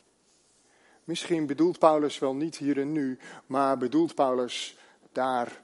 Misschien 1.04 1.46
bedoelt 1.46 1.80
Paulus 1.80 2.20
wel 2.20 2.36
niet 2.36 2.58
hier 2.58 2.80
en 2.80 2.92
nu, 2.92 3.20
maar 3.46 3.78
bedoelt 3.78 4.16
Paulus 4.16 4.78
daar 5.12 5.64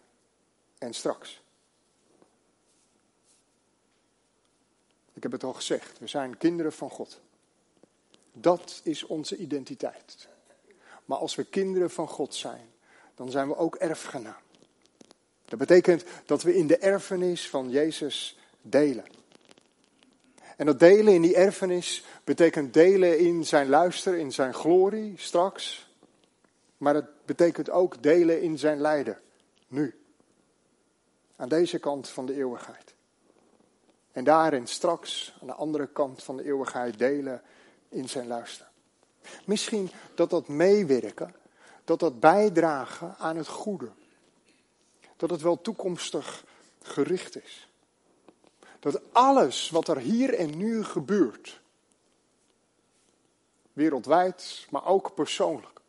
en 0.77 0.93
straks. 0.93 1.41
Ik 5.13 5.23
heb 5.23 5.31
het 5.31 5.43
al 5.43 5.53
gezegd, 5.53 5.99
we 5.99 6.07
zijn 6.07 6.37
kinderen 6.37 6.73
van 6.73 6.89
God. 6.89 7.21
Dat 8.33 8.81
is 8.83 9.03
onze 9.03 9.37
identiteit. 9.37 10.27
Maar 11.09 11.17
als 11.17 11.35
we 11.35 11.43
kinderen 11.43 11.89
van 11.89 12.07
God 12.07 12.35
zijn, 12.35 12.69
dan 13.15 13.31
zijn 13.31 13.47
we 13.47 13.55
ook 13.55 13.75
erfgenaam. 13.75 14.41
Dat 15.45 15.59
betekent 15.59 16.03
dat 16.25 16.43
we 16.43 16.55
in 16.55 16.67
de 16.67 16.77
erfenis 16.77 17.49
van 17.49 17.69
Jezus 17.69 18.37
delen. 18.61 19.05
En 20.57 20.65
dat 20.65 20.79
delen 20.79 21.13
in 21.13 21.21
die 21.21 21.35
erfenis 21.35 22.03
betekent 22.23 22.73
delen 22.73 23.19
in 23.19 23.45
zijn 23.45 23.69
luister, 23.69 24.17
in 24.17 24.31
zijn 24.31 24.53
glorie 24.53 25.13
straks. 25.17 25.89
Maar 26.77 26.95
het 26.95 27.25
betekent 27.25 27.69
ook 27.69 28.03
delen 28.03 28.41
in 28.41 28.57
zijn 28.57 28.81
lijden, 28.81 29.19
nu. 29.67 29.99
Aan 31.35 31.49
deze 31.49 31.79
kant 31.79 32.09
van 32.09 32.25
de 32.25 32.35
eeuwigheid. 32.35 32.93
En 34.11 34.23
daarin 34.23 34.67
straks, 34.67 35.37
aan 35.41 35.47
de 35.47 35.53
andere 35.53 35.87
kant 35.87 36.23
van 36.23 36.37
de 36.37 36.43
eeuwigheid, 36.43 36.97
delen 36.97 37.41
in 37.89 38.09
zijn 38.09 38.27
luister. 38.27 38.68
Misschien 39.45 39.91
dat 40.15 40.29
dat 40.29 40.47
meewerken, 40.47 41.35
dat 41.83 41.99
dat 41.99 42.19
bijdragen 42.19 43.15
aan 43.17 43.37
het 43.37 43.47
goede. 43.47 43.91
Dat 45.17 45.29
het 45.29 45.41
wel 45.41 45.61
toekomstig 45.61 46.43
gericht 46.81 47.43
is. 47.43 47.69
Dat 48.79 49.01
alles 49.11 49.69
wat 49.69 49.87
er 49.87 49.97
hier 49.97 50.33
en 50.33 50.57
nu 50.57 50.83
gebeurt, 50.83 51.59
wereldwijd, 53.73 54.67
maar 54.69 54.85
ook 54.85 55.13
persoonlijk, 55.13 55.79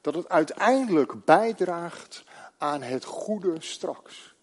dat 0.00 0.14
het 0.14 0.28
uiteindelijk 0.28 1.24
bijdraagt 1.24 2.24
aan 2.58 2.82
het 2.82 3.04
goede 3.04 3.60
straks. 3.60 4.34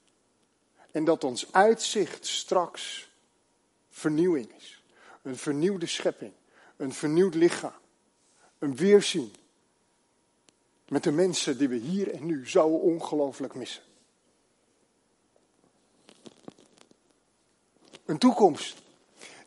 En 0.91 1.03
dat 1.03 1.23
ons 1.23 1.53
uitzicht 1.53 2.27
straks 2.27 3.09
vernieuwing 3.89 4.55
is. 4.57 4.83
Een 5.21 5.37
vernieuwde 5.37 5.85
schepping, 5.85 6.33
een 6.77 6.93
vernieuwd 6.93 7.35
lichaam, 7.35 7.73
een 8.59 8.75
weerzien 8.75 9.33
met 10.87 11.03
de 11.03 11.11
mensen 11.11 11.57
die 11.57 11.67
we 11.67 11.75
hier 11.75 12.13
en 12.13 12.25
nu 12.25 12.49
zo 12.49 12.67
ongelooflijk 12.67 13.55
missen. 13.55 13.83
Een 18.05 18.17
toekomst 18.17 18.83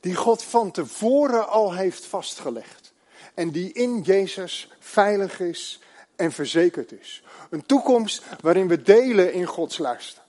die 0.00 0.14
God 0.14 0.42
van 0.42 0.70
tevoren 0.70 1.48
al 1.48 1.74
heeft 1.74 2.04
vastgelegd. 2.04 2.92
En 3.34 3.50
die 3.50 3.72
in 3.72 4.00
Jezus 4.00 4.70
veilig 4.78 5.40
is 5.40 5.80
en 6.16 6.32
verzekerd 6.32 6.92
is. 6.92 7.22
Een 7.50 7.66
toekomst 7.66 8.22
waarin 8.40 8.68
we 8.68 8.82
delen 8.82 9.32
in 9.32 9.46
Gods 9.46 9.78
luister. 9.78 10.22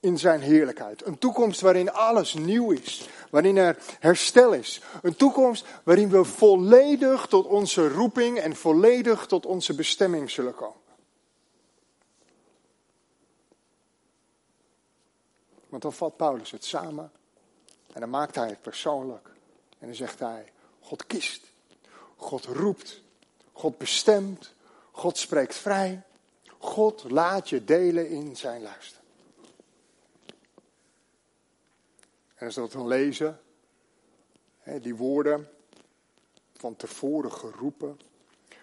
In 0.00 0.18
zijn 0.18 0.40
heerlijkheid. 0.40 1.06
Een 1.06 1.18
toekomst 1.18 1.60
waarin 1.60 1.92
alles 1.92 2.34
nieuw 2.34 2.70
is. 2.70 3.08
Waarin 3.30 3.56
er 3.56 3.78
herstel 4.00 4.52
is. 4.52 4.80
Een 5.02 5.16
toekomst 5.16 5.66
waarin 5.84 6.08
we 6.08 6.24
volledig 6.24 7.26
tot 7.26 7.46
onze 7.46 7.88
roeping 7.88 8.38
en 8.38 8.56
volledig 8.56 9.26
tot 9.26 9.46
onze 9.46 9.74
bestemming 9.74 10.30
zullen 10.30 10.54
komen. 10.54 10.84
Want 15.68 15.82
dan 15.82 15.92
vat 15.92 16.16
Paulus 16.16 16.50
het 16.50 16.64
samen 16.64 17.12
en 17.92 18.00
dan 18.00 18.10
maakt 18.10 18.34
hij 18.34 18.48
het 18.48 18.62
persoonlijk. 18.62 19.30
En 19.78 19.86
dan 19.86 19.96
zegt 19.96 20.18
hij, 20.18 20.52
God 20.80 21.06
kiest, 21.06 21.44
God 22.16 22.44
roept, 22.44 23.00
God 23.52 23.78
bestemt, 23.78 24.52
God 24.90 25.18
spreekt 25.18 25.54
vrij, 25.54 26.02
God 26.58 27.10
laat 27.10 27.48
je 27.48 27.64
delen 27.64 28.08
in 28.08 28.36
zijn 28.36 28.62
luister. 28.62 28.95
En 32.36 32.46
als 32.46 32.54
we 32.54 32.60
dat 32.60 32.72
dan 32.72 32.86
lezen, 32.86 33.40
die 34.80 34.94
woorden, 34.94 35.48
van 36.56 36.76
tevoren 36.76 37.32
geroepen, 37.32 38.00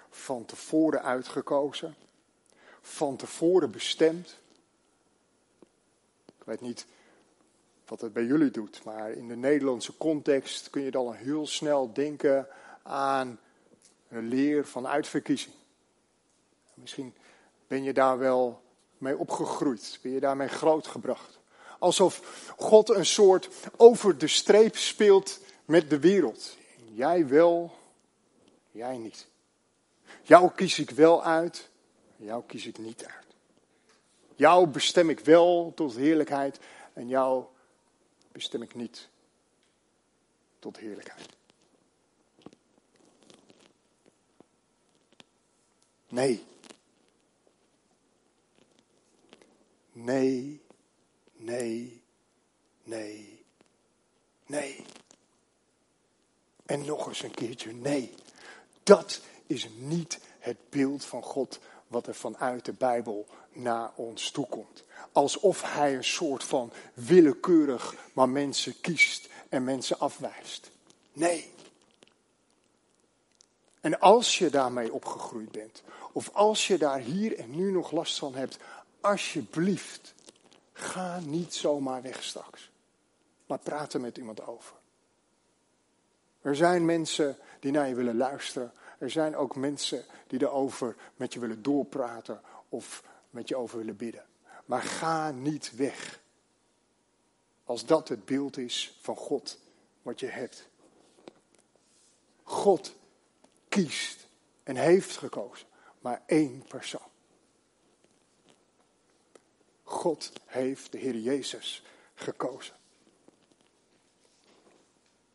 van 0.09 0.45
tevoren 0.45 1.03
uitgekozen, 1.03 1.95
van 2.81 3.15
tevoren 3.15 3.71
bestemd. 3.71 4.39
Ik 6.25 6.43
weet 6.43 6.61
niet 6.61 6.85
wat 7.85 8.01
het 8.01 8.13
bij 8.13 8.25
jullie 8.25 8.51
doet. 8.51 8.83
Maar 8.83 9.11
in 9.11 9.27
de 9.27 9.35
Nederlandse 9.35 9.97
context 9.97 10.69
kun 10.69 10.81
je 10.81 10.91
dan 10.91 11.13
heel 11.13 11.47
snel 11.47 11.93
denken 11.93 12.47
aan 12.83 13.39
een 14.09 14.27
leer 14.27 14.65
van 14.65 14.87
uitverkiezing. 14.87 15.55
Misschien 16.73 17.13
ben 17.67 17.83
je 17.83 17.93
daar 17.93 18.17
wel 18.17 18.61
mee 18.97 19.17
opgegroeid, 19.17 19.99
ben 20.01 20.11
je 20.11 20.19
daarmee 20.19 20.47
grootgebracht. 20.47 21.39
Alsof 21.83 22.51
God 22.57 22.89
een 22.89 23.05
soort 23.05 23.49
over 23.77 24.17
de 24.17 24.27
streep 24.27 24.75
speelt 24.75 25.39
met 25.65 25.89
de 25.89 25.99
wereld. 25.99 26.57
Jij 26.93 27.27
wel, 27.27 27.77
jij 28.71 28.97
niet. 28.97 29.27
Jou 30.21 30.51
kies 30.55 30.79
ik 30.79 30.89
wel 30.89 31.23
uit, 31.23 31.69
jou 32.15 32.43
kies 32.47 32.65
ik 32.65 32.77
niet 32.77 33.05
uit. 33.05 33.35
Jou 34.35 34.67
bestem 34.67 35.09
ik 35.09 35.19
wel 35.19 35.71
tot 35.75 35.95
heerlijkheid 35.95 36.59
en 36.93 37.07
jou 37.07 37.45
bestem 38.31 38.61
ik 38.61 38.75
niet 38.75 39.09
tot 40.59 40.77
heerlijkheid. 40.77 41.29
Nee. 46.09 46.43
Nee, 49.91 50.62
nee, 51.43 52.03
nee, 52.83 53.45
nee. 54.45 54.85
En 56.65 56.85
nog 56.85 57.07
eens 57.07 57.23
een 57.23 57.33
keertje 57.33 57.73
nee. 57.73 58.13
Dat 58.83 59.21
is 59.47 59.67
niet 59.77 60.19
het 60.39 60.57
beeld 60.69 61.05
van 61.05 61.23
God 61.23 61.59
wat 61.87 62.07
er 62.07 62.15
vanuit 62.15 62.65
de 62.65 62.73
Bijbel 62.73 63.27
naar 63.51 63.91
ons 63.95 64.31
toekomt. 64.31 64.83
Alsof 65.11 65.61
hij 65.73 65.95
een 65.95 66.03
soort 66.03 66.43
van 66.43 66.71
willekeurig 66.93 67.95
maar 68.13 68.29
mensen 68.29 68.81
kiest 68.81 69.29
en 69.49 69.63
mensen 69.63 69.99
afwijst. 69.99 70.71
Nee. 71.13 71.51
En 73.81 73.99
als 73.99 74.37
je 74.37 74.49
daarmee 74.49 74.93
opgegroeid 74.93 75.51
bent, 75.51 75.83
of 76.11 76.29
als 76.33 76.67
je 76.67 76.77
daar 76.77 76.99
hier 76.99 77.39
en 77.39 77.55
nu 77.55 77.71
nog 77.71 77.91
last 77.91 78.17
van 78.17 78.35
hebt, 78.35 78.57
alsjeblieft, 79.01 80.13
ga 80.73 81.19
niet 81.19 81.53
zomaar 81.53 82.01
weg 82.01 82.23
straks. 82.23 82.71
Maar 83.45 83.59
praat 83.59 83.93
er 83.93 84.01
met 84.01 84.17
iemand 84.17 84.47
over. 84.47 84.75
Er 86.41 86.55
zijn 86.55 86.85
mensen 86.85 87.37
die 87.59 87.71
naar 87.71 87.87
je 87.87 87.95
willen 87.95 88.17
luisteren. 88.17 88.73
Er 88.99 89.09
zijn 89.09 89.35
ook 89.35 89.55
mensen 89.55 90.05
die 90.27 90.41
erover 90.41 90.95
met 91.15 91.33
je 91.33 91.39
willen 91.39 91.63
doorpraten 91.63 92.41
of 92.69 93.03
met 93.29 93.47
je 93.47 93.55
over 93.55 93.77
willen 93.77 93.97
bidden. 93.97 94.25
Maar 94.65 94.81
ga 94.81 95.31
niet 95.31 95.75
weg. 95.75 96.21
Als 97.63 97.85
dat 97.85 98.07
het 98.07 98.25
beeld 98.25 98.57
is 98.57 98.97
van 99.01 99.15
God 99.15 99.59
wat 100.01 100.19
je 100.19 100.27
hebt. 100.27 100.67
God 102.43 102.95
kiest 103.69 104.27
en 104.63 104.75
heeft 104.75 105.17
gekozen 105.17 105.67
maar 106.03 106.21
één 106.25 106.63
persoon. 106.67 107.11
God 109.93 110.31
heeft 110.45 110.91
de 110.91 110.97
Heer 110.97 111.15
Jezus 111.15 111.83
gekozen. 112.13 112.75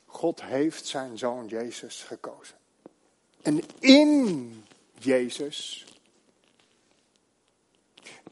God 0.06 0.42
heeft 0.42 0.86
zijn 0.86 1.18
zoon 1.18 1.46
Jezus 1.46 2.02
gekozen. 2.02 2.56
En 3.42 3.60
in 3.78 4.64
Jezus 4.98 5.86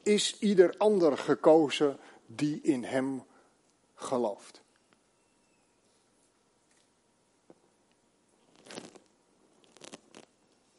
is 0.02 0.38
ieder 0.38 0.74
ander 0.76 1.18
gekozen 1.18 1.98
die 2.26 2.60
in 2.60 2.84
Hem 2.84 3.24
gelooft. 3.94 4.60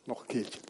Nog 0.03 0.19
een 0.19 0.27
keertje. 0.27 0.66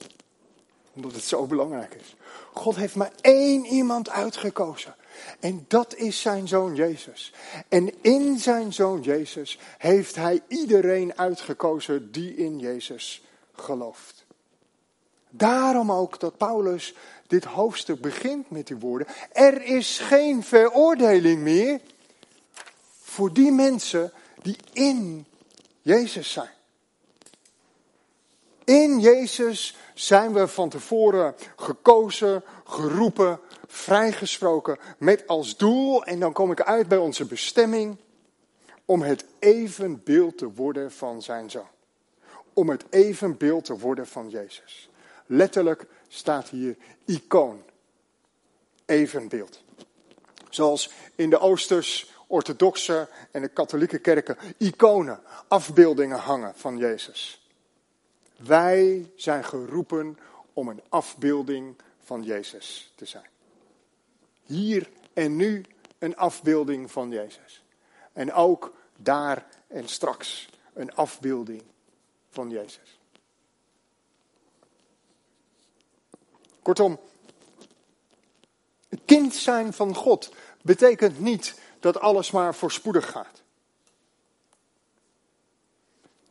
Omdat 0.98 1.14
het 1.14 1.24
zo 1.24 1.46
belangrijk 1.46 1.94
is. 1.94 2.16
God 2.54 2.76
heeft 2.76 2.96
maar 2.96 3.12
één 3.22 3.66
iemand 3.66 4.10
uitgekozen. 4.10 4.96
En 5.40 5.66
dat 5.68 5.96
is 5.96 6.22
zijn 6.22 6.48
zoon 6.48 6.76
Jezus. 6.76 7.34
En 7.68 7.94
in 8.02 8.40
zijn 8.40 8.74
zoon 8.74 9.02
Jezus 9.02 9.60
heeft 9.78 10.16
hij 10.16 10.42
iedereen 10.48 11.18
uitgekozen 11.18 12.12
die 12.12 12.36
in 12.36 12.60
Jezus 12.60 13.24
gelooft. 13.56 14.26
Daarom 15.30 15.92
ook 15.92 16.20
dat 16.20 16.38
Paulus 16.38 16.94
dit 17.28 17.44
hoofdstuk 17.44 18.02
begint 18.02 18.50
met 18.50 18.68
die 18.68 18.78
woorden. 18.78 19.08
Er 19.32 19.62
is 19.64 20.00
geen 20.00 20.44
veroordeling 20.44 21.42
meer 21.42 21.80
voor 23.02 23.34
die 23.34 23.52
mensen 23.52 24.12
die 24.42 24.58
in 24.74 25.26
Jezus 25.82 26.32
zijn. 26.32 26.57
In 28.68 29.00
Jezus 29.00 29.76
zijn 29.94 30.34
we 30.34 30.48
van 30.48 30.70
tevoren 30.70 31.36
gekozen, 31.56 32.44
geroepen, 32.66 33.40
vrijgesproken 33.68 34.80
met 34.98 35.28
als 35.28 35.58
doel, 35.58 36.04
en 36.04 36.20
dan 36.20 36.34
kom 36.34 36.52
ik 36.52 36.62
uit 36.62 36.88
bij 36.88 36.98
onze 36.98 37.26
bestemming, 37.26 37.98
om 38.86 39.02
het 39.02 39.26
evenbeeld 39.40 40.38
te 40.38 40.54
worden 40.54 40.92
van 40.92 41.22
zijn 41.22 41.50
zoon. 41.50 41.68
Om 42.54 42.70
het 42.70 42.86
evenbeeld 42.90 43.66
te 43.66 43.78
worden 43.78 44.08
van 44.08 44.30
Jezus. 44.30 44.90
Letterlijk 45.26 45.86
staat 46.08 46.50
hier 46.50 46.78
icoon, 47.06 47.64
evenbeeld. 48.86 49.64
Zoals 50.50 50.92
in 51.16 51.30
de 51.30 51.40
Oosters, 51.40 52.12
orthodoxe 52.28 53.10
en 53.32 53.42
de 53.42 53.50
katholieke 53.50 54.00
kerken 54.00 54.38
iconen, 54.58 55.20
afbeeldingen 55.48 56.20
hangen 56.20 56.54
van 56.56 56.78
Jezus. 56.78 57.47
Wij 58.38 59.12
zijn 59.15 59.43
geroepen 59.43 60.17
om 60.54 60.67
een 60.67 60.82
afbeelding 60.89 61.76
van 62.04 62.23
Jezus 62.23 62.91
te 62.95 63.06
zijn. 63.06 63.30
Hier 64.43 64.89
en 65.13 65.36
nu 65.36 65.65
een 66.00 66.17
afbeelding 66.17 66.91
van 66.91 67.12
Jezus. 67.12 67.63
En 68.13 68.34
ook 68.34 68.73
daar 68.97 69.47
en 69.67 69.88
straks 69.88 70.50
een 70.73 70.95
afbeelding 70.95 71.63
van 72.30 72.50
Jezus. 72.50 73.00
Kortom, 76.62 77.00
kind 79.06 79.36
zijn 79.36 79.73
van 79.73 79.95
God 79.95 80.34
betekent 80.62 81.19
niet 81.19 81.60
dat 81.80 82.00
alles 82.00 82.32
maar 82.32 82.56
voorspoedig 82.56 83.10
gaat. 83.10 83.41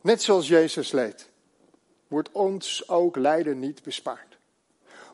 Net 0.01 0.23
zoals 0.23 0.47
Jezus 0.47 0.91
leed, 0.91 1.29
wordt 2.07 2.31
ons 2.31 2.89
ook 2.89 3.15
lijden 3.15 3.59
niet 3.59 3.83
bespaard. 3.83 4.37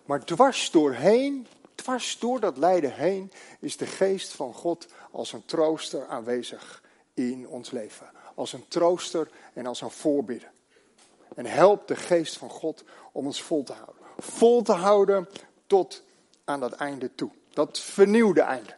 Maar 0.06 0.26
dwars 0.26 0.72
doorheen, 0.72 1.48
dwars 1.76 2.20
door 2.20 2.40
dat 2.40 2.58
lijden 2.58 2.94
heen, 2.94 3.32
is 3.60 3.78
de 3.78 3.86
geest 3.86 4.34
van 4.34 4.54
God 4.54 4.88
als 5.12 5.34
een 5.34 5.46
trooster 5.46 6.08
aanwezig 6.08 6.84
in 7.14 7.48
ons 7.48 7.72
leven. 7.72 8.10
Als 8.36 8.54
een 8.54 8.68
trooster 8.68 9.30
en 9.54 9.66
als 9.66 9.82
een 9.82 9.92
voorbidder. 9.92 10.52
En 11.36 11.46
helpt 11.46 11.88
de 11.88 11.96
geest 11.96 12.38
van 12.38 12.50
God 12.50 12.84
om 13.12 13.26
ons 13.26 13.42
vol 13.42 13.64
te 13.64 13.74
houden. 13.74 14.04
Vol 14.18 14.62
te 14.62 14.72
houden 14.72 15.30
tot 15.68 16.04
aan 16.44 16.60
dat 16.60 16.72
einde 16.72 17.16
toe. 17.16 17.32
Dat 17.54 17.80
vernieuwde 17.80 18.42
einde. 18.42 18.76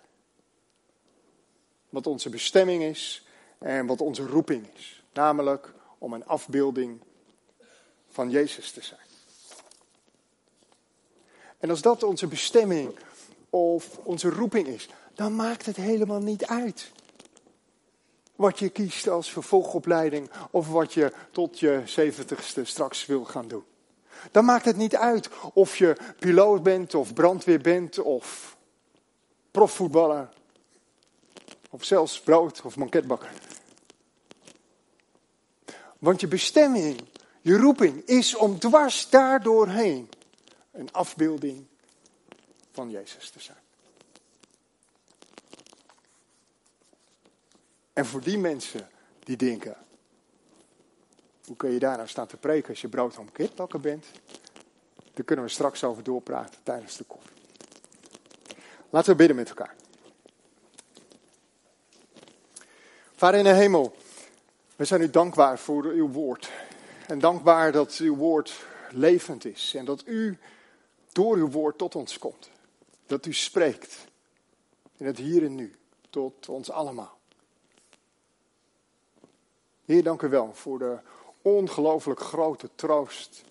Wat 1.89 2.08
onze 2.08 2.30
bestemming 2.30 2.84
is 2.84 3.28
en 3.58 3.86
wat 3.86 4.01
onze 4.01 4.25
roeping 4.25 4.67
is. 4.75 5.04
Namelijk 5.13 5.73
om 5.97 6.13
een 6.13 6.25
afbeelding 6.25 7.01
van 8.15 8.30
Jezus 8.30 8.71
te 8.71 8.82
zijn. 8.82 8.99
En 11.58 11.69
als 11.69 11.82
dat 11.82 12.04
onze 12.04 12.28
bestemming 12.28 12.95
of 13.49 13.97
onze 14.04 14.30
roeping 14.30 14.67
is, 14.67 14.89
dan 15.13 15.36
maakt 15.36 15.65
het 15.65 15.75
helemaal 15.75 16.19
niet 16.19 16.45
uit. 16.45 16.91
Wat 18.36 18.60
je 18.60 18.69
kiest 18.69 19.08
als 19.08 19.32
vervolgopleiding 19.32 20.30
of 20.51 20.67
wat 20.67 20.93
je 20.93 21.13
tot 21.32 21.60
je 21.60 21.82
zeventigste 21.86 22.65
straks 22.65 23.06
wil 23.06 23.23
gaan 23.25 23.47
doen. 23.47 23.63
Dan 24.32 24.45
maakt 24.45 24.65
het 24.65 24.78
niet 24.78 24.95
uit 24.95 25.30
of 25.54 25.78
je 25.78 25.95
piloot 26.19 26.63
bent 26.63 26.95
of 26.95 27.13
brandweer 27.13 27.62
bent 27.62 27.99
of 27.99 28.58
profvoetballer. 29.51 30.30
Of 31.69 31.84
zelfs 31.84 32.19
brood 32.19 32.62
of 32.62 32.75
manketbakker. 32.75 33.32
Want 35.99 36.21
je 36.21 36.28
bestemming, 36.28 36.99
je 37.46 37.58
roeping 37.58 38.06
is 38.06 38.36
om 38.36 38.60
dwars 38.60 39.10
daardoorheen 39.10 40.10
een 40.72 40.92
afbeelding 40.92 41.66
van 42.72 42.90
Jezus 42.90 43.30
te 43.30 43.40
zijn. 43.40 43.58
En 47.94 48.06
voor 48.06 48.22
die 48.22 48.38
mensen 48.38 48.90
die 49.20 49.38
denken, 49.38 49.78
hoe 51.46 51.56
kun 51.56 51.72
je 51.72 51.80
daar 51.80 51.96
nou 51.96 52.08
staan 52.08 52.28
te 52.28 52.38
preken 52.38 52.70
als 52.70 52.82
je 52.82 52.88
brood 52.88 53.18
om 53.18 53.32
kitbakken 53.32 53.82
bent? 53.82 54.06
Daar 55.14 55.26
kunnen 55.26 55.46
we 55.46 55.52
straks 55.52 55.84
over 55.84 56.04
doorpraten 56.04 56.60
tijdens 56.64 56.98
de 56.98 57.04
koffie. 57.04 57.38
Laten 58.90 59.12
we 59.12 59.18
bidden 59.18 59.36
met 59.36 59.50
elkaar. 59.50 59.76
Vader 63.16 63.40
in 63.40 63.46
de 63.46 63.54
hemel, 63.54 63.96
we 64.76 64.86
zijn 64.86 65.02
u 65.02 65.10
dankbaar 65.10 65.60
voor 65.60 65.84
uw 65.84 66.10
woord. 66.10 66.52
En 67.08 67.20
dankbaar 67.20 67.72
dat 67.72 67.98
uw 67.98 68.15
woord 68.15 68.65
levend 68.89 69.46
is 69.46 69.74
en 69.76 69.86
dat 69.86 70.04
u 70.06 70.38
door 71.12 71.36
uw 71.36 71.50
woord 71.50 71.78
tot 71.78 71.96
ons 71.96 72.18
komt. 72.18 72.50
Dat 73.06 73.26
u 73.26 73.34
spreekt 73.34 74.06
in 74.98 75.06
het 75.06 75.18
hier 75.18 75.44
en 75.44 75.56
nu 75.56 75.76
tot 76.10 76.50
ons 76.50 76.72
allemaal. 76.72 77.18
Heer, 79.86 80.04
dank 80.04 80.22
u 80.22 80.30
wel 80.30 80.54
voor 80.54 80.80
de 80.80 80.98
ongelooflijk 81.41 82.20
grote 82.20 82.70
troost 82.76 83.44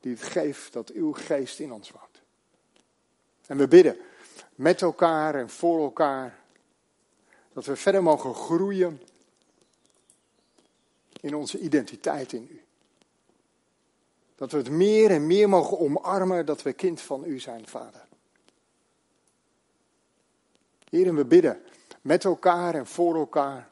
die 0.00 0.12
het 0.12 0.22
geeft 0.22 0.72
dat 0.72 0.90
uw 0.90 1.12
geest 1.12 1.58
in 1.58 1.72
ons 1.72 1.90
woont. 1.90 2.22
En 3.46 3.56
we 3.56 3.68
bidden 3.68 3.96
met 4.54 4.82
elkaar 4.82 5.34
en 5.34 5.50
voor 5.50 5.82
elkaar 5.82 6.38
dat 7.52 7.64
we 7.64 7.76
verder 7.76 8.02
mogen 8.02 8.34
groeien 8.34 9.00
in 11.22 11.34
onze 11.34 11.58
identiteit 11.58 12.32
in 12.32 12.48
u. 12.50 12.62
Dat 14.34 14.52
we 14.52 14.58
het 14.58 14.70
meer 14.70 15.10
en 15.10 15.26
meer 15.26 15.48
mogen 15.48 15.78
omarmen 15.78 16.46
dat 16.46 16.62
we 16.62 16.72
kind 16.72 17.00
van 17.00 17.24
u 17.24 17.40
zijn, 17.40 17.66
Vader. 17.66 18.06
Heer, 20.88 21.06
en 21.06 21.14
we 21.14 21.24
bidden 21.24 21.62
met 22.00 22.24
elkaar 22.24 22.74
en 22.74 22.86
voor 22.86 23.16
elkaar 23.16 23.68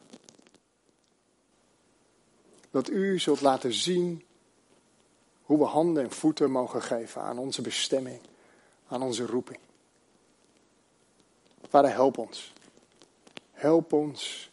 dat 2.71 2.91
u 2.91 3.19
zult 3.19 3.41
laten 3.41 3.73
zien 3.73 4.25
hoe 5.43 5.59
we 5.59 5.65
handen 5.65 6.03
en 6.03 6.11
voeten 6.11 6.51
mogen 6.51 6.83
geven 6.83 7.23
aan 7.23 7.39
onze 7.39 7.63
bestemming, 7.63 8.21
aan 8.89 9.03
onze 9.03 9.27
roeping. 9.27 9.59
Vader, 11.69 11.91
help 11.91 12.19
ons. 12.19 12.53
Help 13.51 13.93
ons 13.93 14.51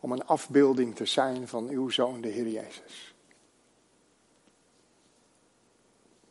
om 0.00 0.12
een 0.12 0.26
afbeelding 0.26 0.96
te 0.96 1.06
zijn 1.06 1.48
van 1.48 1.68
uw 1.68 1.88
Zoon, 1.88 2.20
de 2.20 2.28
Heer 2.28 2.48
Jezus. 2.48 3.14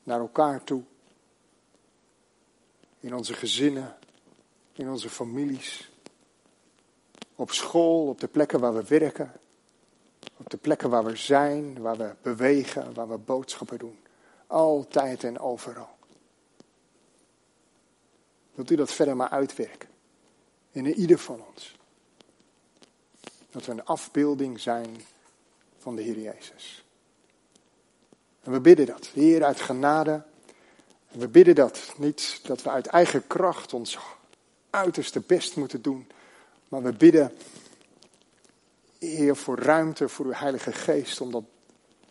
Naar 0.03 0.19
elkaar 0.19 0.63
toe. 0.63 0.83
In 2.99 3.15
onze 3.15 3.33
gezinnen, 3.33 3.97
in 4.73 4.89
onze 4.89 5.09
families. 5.09 5.91
Op 7.35 7.51
school, 7.51 8.07
op 8.07 8.19
de 8.19 8.27
plekken 8.27 8.59
waar 8.59 8.73
we 8.73 8.83
werken. 8.83 9.33
Op 10.37 10.49
de 10.49 10.57
plekken 10.57 10.89
waar 10.89 11.05
we 11.05 11.15
zijn, 11.15 11.81
waar 11.81 11.97
we 11.97 12.15
bewegen, 12.21 12.93
waar 12.93 13.09
we 13.09 13.17
boodschappen 13.17 13.77
doen. 13.77 13.99
Altijd 14.47 15.23
en 15.23 15.39
overal. 15.39 15.97
Wilt 18.53 18.71
u 18.71 18.75
dat 18.75 18.93
verder 18.93 19.15
maar 19.15 19.29
uitwerken? 19.29 19.89
In 20.71 20.93
ieder 20.93 21.17
van 21.17 21.43
ons. 21.53 21.78
Dat 23.51 23.65
we 23.65 23.71
een 23.71 23.85
afbeelding 23.85 24.59
zijn 24.59 25.01
van 25.77 25.95
de 25.95 26.01
Heer 26.01 26.19
Jezus. 26.19 26.83
En 28.41 28.51
we 28.51 28.59
bidden 28.59 28.85
dat, 28.85 29.07
Heer, 29.07 29.43
uit 29.43 29.61
genade. 29.61 30.23
En 31.07 31.19
we 31.19 31.27
bidden 31.27 31.55
dat 31.55 31.93
niet 31.97 32.39
dat 32.43 32.61
we 32.61 32.69
uit 32.69 32.87
eigen 32.87 33.27
kracht 33.27 33.73
ons 33.73 33.97
uiterste 34.69 35.19
best 35.19 35.55
moeten 35.55 35.81
doen. 35.81 36.07
Maar 36.67 36.83
we 36.83 36.93
bidden, 36.93 37.31
Heer, 38.99 39.35
voor 39.35 39.59
ruimte 39.59 40.09
voor 40.09 40.25
uw 40.25 40.33
Heilige 40.33 40.71
Geest 40.71 41.21
om 41.21 41.31
dat 41.31 41.43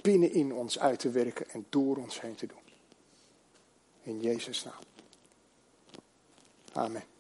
binnenin 0.00 0.52
ons 0.52 0.78
uit 0.78 0.98
te 0.98 1.10
werken 1.10 1.50
en 1.50 1.66
door 1.68 1.96
ons 1.96 2.20
heen 2.20 2.34
te 2.34 2.46
doen. 2.46 2.58
In 4.02 4.20
Jezus' 4.20 4.64
naam. 4.64 4.82
Amen. 6.72 7.17